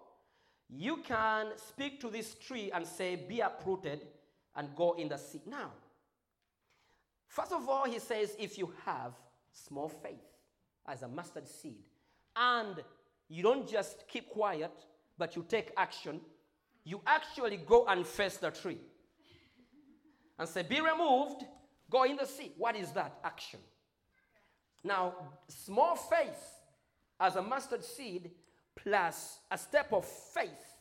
you 0.68 0.98
can 0.98 1.46
speak 1.56 2.00
to 2.00 2.08
this 2.08 2.34
tree 2.34 2.70
and 2.72 2.86
say, 2.86 3.16
Be 3.16 3.40
uprooted 3.40 4.06
and 4.54 4.74
go 4.76 4.92
in 4.92 5.08
the 5.08 5.16
sea. 5.16 5.40
Now, 5.46 5.72
first 7.30 7.52
of 7.52 7.68
all, 7.68 7.84
he 7.84 7.98
says, 7.98 8.34
If 8.38 8.58
you 8.58 8.72
have 8.84 9.14
small 9.52 9.88
faith 9.88 10.26
as 10.86 11.02
a 11.02 11.08
mustard 11.08 11.48
seed, 11.48 11.84
and 12.36 12.82
you 13.28 13.42
don't 13.42 13.68
just 13.68 14.04
keep 14.08 14.28
quiet, 14.28 14.72
but 15.16 15.36
you 15.36 15.44
take 15.48 15.72
action, 15.76 16.20
you 16.84 17.00
actually 17.06 17.56
go 17.56 17.86
and 17.86 18.06
face 18.06 18.36
the 18.36 18.50
tree 18.50 18.80
and 20.38 20.48
say, 20.48 20.62
Be 20.62 20.80
removed, 20.80 21.44
go 21.88 22.02
in 22.02 22.16
the 22.16 22.26
sea. 22.26 22.52
What 22.58 22.76
is 22.76 22.90
that 22.92 23.18
action? 23.24 23.60
Now, 24.82 25.14
small 25.48 25.94
faith 25.94 26.42
as 27.18 27.36
a 27.36 27.42
mustard 27.42 27.84
seed 27.84 28.30
plus 28.74 29.40
a 29.50 29.58
step 29.58 29.92
of 29.92 30.04
faith 30.04 30.76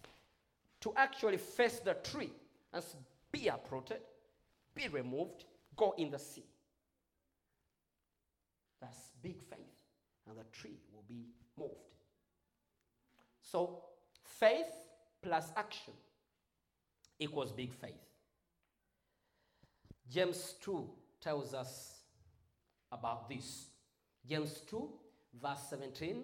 to 0.82 0.93
actually 0.95 1.38
face 1.38 1.80
the 1.80 1.95
tree 1.95 2.32
and 2.74 2.84
be 3.32 3.47
uprooted, 3.47 4.00
be 4.74 4.88
removed, 4.88 5.43
go 5.80 5.95
in 5.97 6.11
the 6.11 6.19
sea. 6.19 6.45
That's 8.82 9.09
big 9.23 9.41
faith, 9.41 9.57
and 10.27 10.38
the 10.38 10.43
tree 10.51 10.77
will 10.93 11.05
be 11.07 11.25
moved. 11.57 11.73
So, 13.41 13.84
faith 14.23 14.67
plus 15.21 15.51
action 15.55 15.93
equals 17.17 17.51
big 17.51 17.73
faith. 17.73 18.05
James 20.09 20.55
2 20.61 20.89
tells 21.21 21.53
us 21.53 21.95
about 22.91 23.30
this. 23.30 23.67
James 24.27 24.61
2, 24.69 24.89
verse 25.41 25.59
17, 25.69 26.23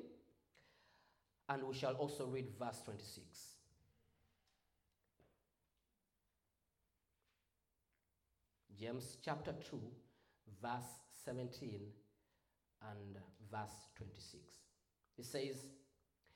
and 1.49 1.63
we 1.63 1.73
shall 1.73 1.93
also 1.93 2.25
read 2.25 2.47
verse 2.59 2.81
26. 2.83 3.54
James 8.79 9.17
chapter 9.23 9.53
2, 9.69 9.79
verse 10.61 10.99
17 11.23 11.79
and 12.81 13.17
verse 13.51 13.89
26. 13.95 14.43
It 15.17 15.25
says, 15.25 15.67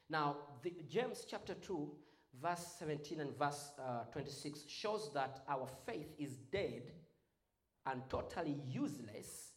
Now, 0.10 0.38
the, 0.64 0.74
James 0.90 1.26
chapter 1.30 1.54
2, 1.54 1.92
verse 2.42 2.76
17 2.80 3.20
and 3.20 3.38
verse 3.38 3.72
uh, 3.80 4.04
26 4.12 4.64
shows 4.68 5.12
that 5.14 5.44
our 5.50 5.68
faith 5.86 6.14
is 6.18 6.38
dead 6.52 6.92
and 7.86 8.02
totally 8.10 8.58
useless 8.66 9.54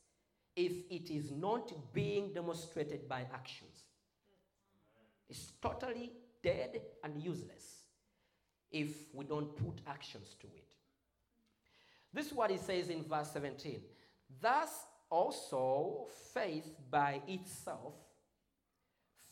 if 0.56 0.72
it 0.90 1.10
is 1.10 1.30
not 1.30 1.72
being 1.92 2.32
demonstrated 2.32 3.08
by 3.08 3.26
actions. 3.32 3.84
It's 5.28 5.52
totally 5.62 6.12
dead 6.42 6.80
and 7.04 7.22
useless 7.22 7.84
if 8.70 9.14
we 9.14 9.24
don't 9.24 9.56
put 9.56 9.80
actions 9.86 10.36
to 10.40 10.46
it. 10.48 10.71
This 12.12 12.26
is 12.26 12.34
what 12.34 12.50
he 12.50 12.58
says 12.58 12.90
in 12.90 13.04
verse 13.04 13.30
17. 13.32 13.80
Thus 14.40 14.70
also 15.10 16.08
faith 16.32 16.74
by 16.90 17.20
itself, 17.26 17.94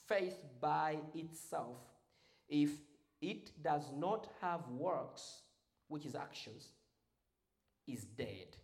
faith 0.07 0.37
by 0.61 0.99
itself, 1.15 1.79
if 2.49 2.71
it 3.21 3.51
does 3.63 3.93
not 3.97 4.29
have 4.41 4.67
works, 4.69 5.43
which 5.89 6.07
is 6.07 6.15
actions, 6.15 6.69
is 7.87 8.05
dead. 8.05 8.57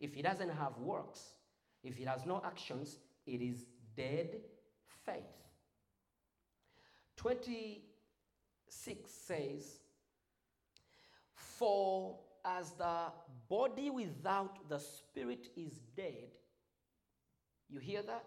If 0.00 0.16
it 0.16 0.22
doesn't 0.22 0.50
have 0.50 0.78
works, 0.78 1.34
if 1.82 1.98
it 2.00 2.08
has 2.08 2.24
no 2.24 2.42
actions, 2.44 2.98
it 3.26 3.40
is 3.42 3.66
dead 3.96 4.40
faith. 5.04 5.22
26 7.16 9.10
says, 9.10 9.78
For 11.34 12.18
as 12.44 12.72
the 12.72 13.06
body 13.48 13.90
without 13.90 14.68
the 14.68 14.78
spirit 14.78 15.48
is 15.56 15.80
dead, 15.96 16.30
you 17.68 17.80
hear 17.80 18.02
that? 18.02 18.24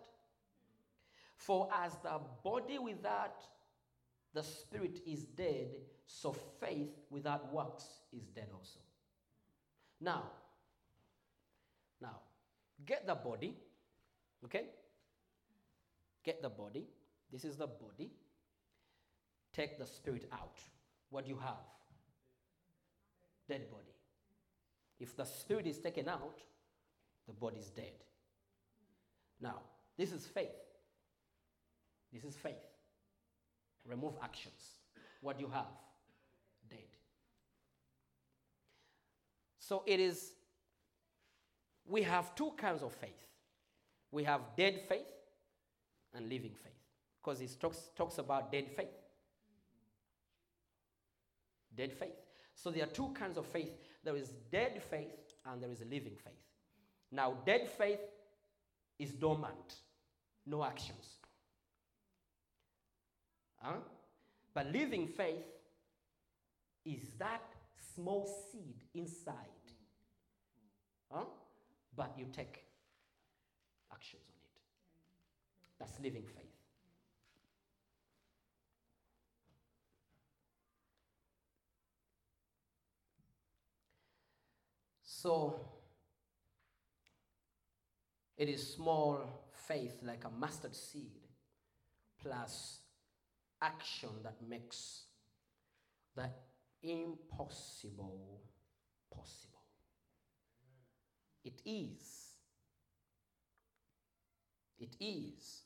For 1.36 1.70
as 1.84 1.93
the 2.03 2.20
body 2.43 2.80
without 2.80 3.43
the 4.34 4.43
spirit 4.43 4.99
is 5.05 5.26
dead, 5.26 5.68
so 6.05 6.36
faith 6.59 6.89
without 7.09 7.53
works 7.53 7.86
is 8.11 8.28
dead 8.28 8.49
also. 8.53 8.80
Now, 10.01 10.24
now, 12.01 12.20
get 12.86 13.07
the 13.07 13.15
body, 13.15 13.55
okay? 14.45 14.65
Get 16.24 16.41
the 16.41 16.49
body. 16.49 16.86
This 17.32 17.45
is 17.45 17.55
the 17.57 17.68
body. 17.68 18.11
Take 19.53 19.80
the 19.80 19.86
spirit 19.86 20.30
out. 20.32 20.59
What 21.09 21.26
do 21.26 21.32
you 21.32 21.38
have? 21.38 21.65
Dead 23.47 23.70
body. 23.72 23.97
If 25.00 25.16
the 25.16 25.26
spirit 25.26 25.68
is 25.68 25.80
taken 25.80 26.10
out, 26.10 26.39
the 27.28 27.34
body 27.34 27.58
is 27.58 27.70
dead. 27.70 27.93
Now, 29.39 29.60
this 29.98 30.12
is 30.12 30.26
faith. 30.26 30.56
This 32.12 32.24
is 32.24 32.36
faith. 32.36 32.56
Remove 33.86 34.14
actions. 34.24 34.76
What 35.22 35.39
you 35.39 35.48
have? 35.48 35.68
Dead. 36.70 36.80
So 39.60 39.84
it 39.86 40.00
is 40.00 40.32
we 41.88 42.04
have 42.04 42.36
two 42.36 42.52
kinds 42.58 42.84
of 42.84 42.91
faith 42.93 43.28
we 44.12 44.24
have 44.24 44.41
dead 44.56 44.82
faith 44.88 45.08
and 46.14 46.30
living 46.30 46.54
faith 46.64 46.74
because 47.22 47.41
it 47.41 47.56
talks, 47.60 47.89
talks 47.95 48.18
about 48.18 48.52
dead 48.52 48.66
faith 48.76 48.88
dead 51.76 51.93
faith 51.93 52.16
so 52.54 52.72
there 52.72 52.84
are 52.84 52.88
two 52.88 53.10
kinds 53.10 53.38
of 53.38 53.45
faith 53.45 53.72
there 54.04 54.16
is 54.16 54.30
dead 54.52 54.82
faith 54.89 55.34
and 55.45 55.62
there 55.62 55.72
is 55.72 55.82
a 55.82 55.86
living 55.86 56.16
faith 56.24 56.34
now 57.12 57.34
dead 57.45 57.70
faith 57.78 58.00
is 59.00 59.12
dormant 59.12 59.76
no 60.45 60.64
actions 60.64 61.18
huh? 63.58 63.74
but 64.54 64.68
living 64.68 65.08
faith 65.08 65.45
is 66.86 67.10
that 67.20 67.43
small 67.95 68.26
seed 68.52 68.84
inside 68.93 69.36
huh? 71.12 71.24
but 71.95 72.14
you 72.18 72.26
take 72.32 72.68
actions 73.91 74.24
on 74.30 74.36
it. 74.43 74.62
That's 75.80 76.00
living 76.00 76.24
faith. 76.36 76.57
So, 85.20 85.59
it 88.38 88.47
is 88.47 88.76
small 88.76 89.18
faith 89.68 90.03
like 90.03 90.26
a 90.26 90.30
mustard 90.30 90.76
seed 90.76 91.24
plus 92.22 92.82
action 93.59 94.09
that 94.22 94.36
makes 94.47 95.05
the 96.15 96.30
impossible 96.84 98.43
possible. 99.11 99.63
It 101.43 101.63
is. 101.65 102.34
It 104.78 104.97
is 104.99 105.63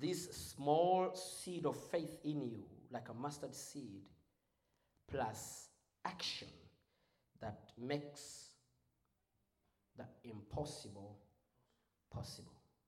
this 0.00 0.54
small 0.56 1.14
seed 1.14 1.66
of 1.66 1.76
faith 1.90 2.16
in 2.24 2.40
you, 2.40 2.64
like 2.90 3.10
a 3.10 3.14
mustard 3.14 3.54
seed, 3.54 4.08
plus 5.06 5.68
action 6.06 6.48
makes 7.80 8.50
the 9.96 10.04
impossible 10.24 11.18
possible. 12.12 12.57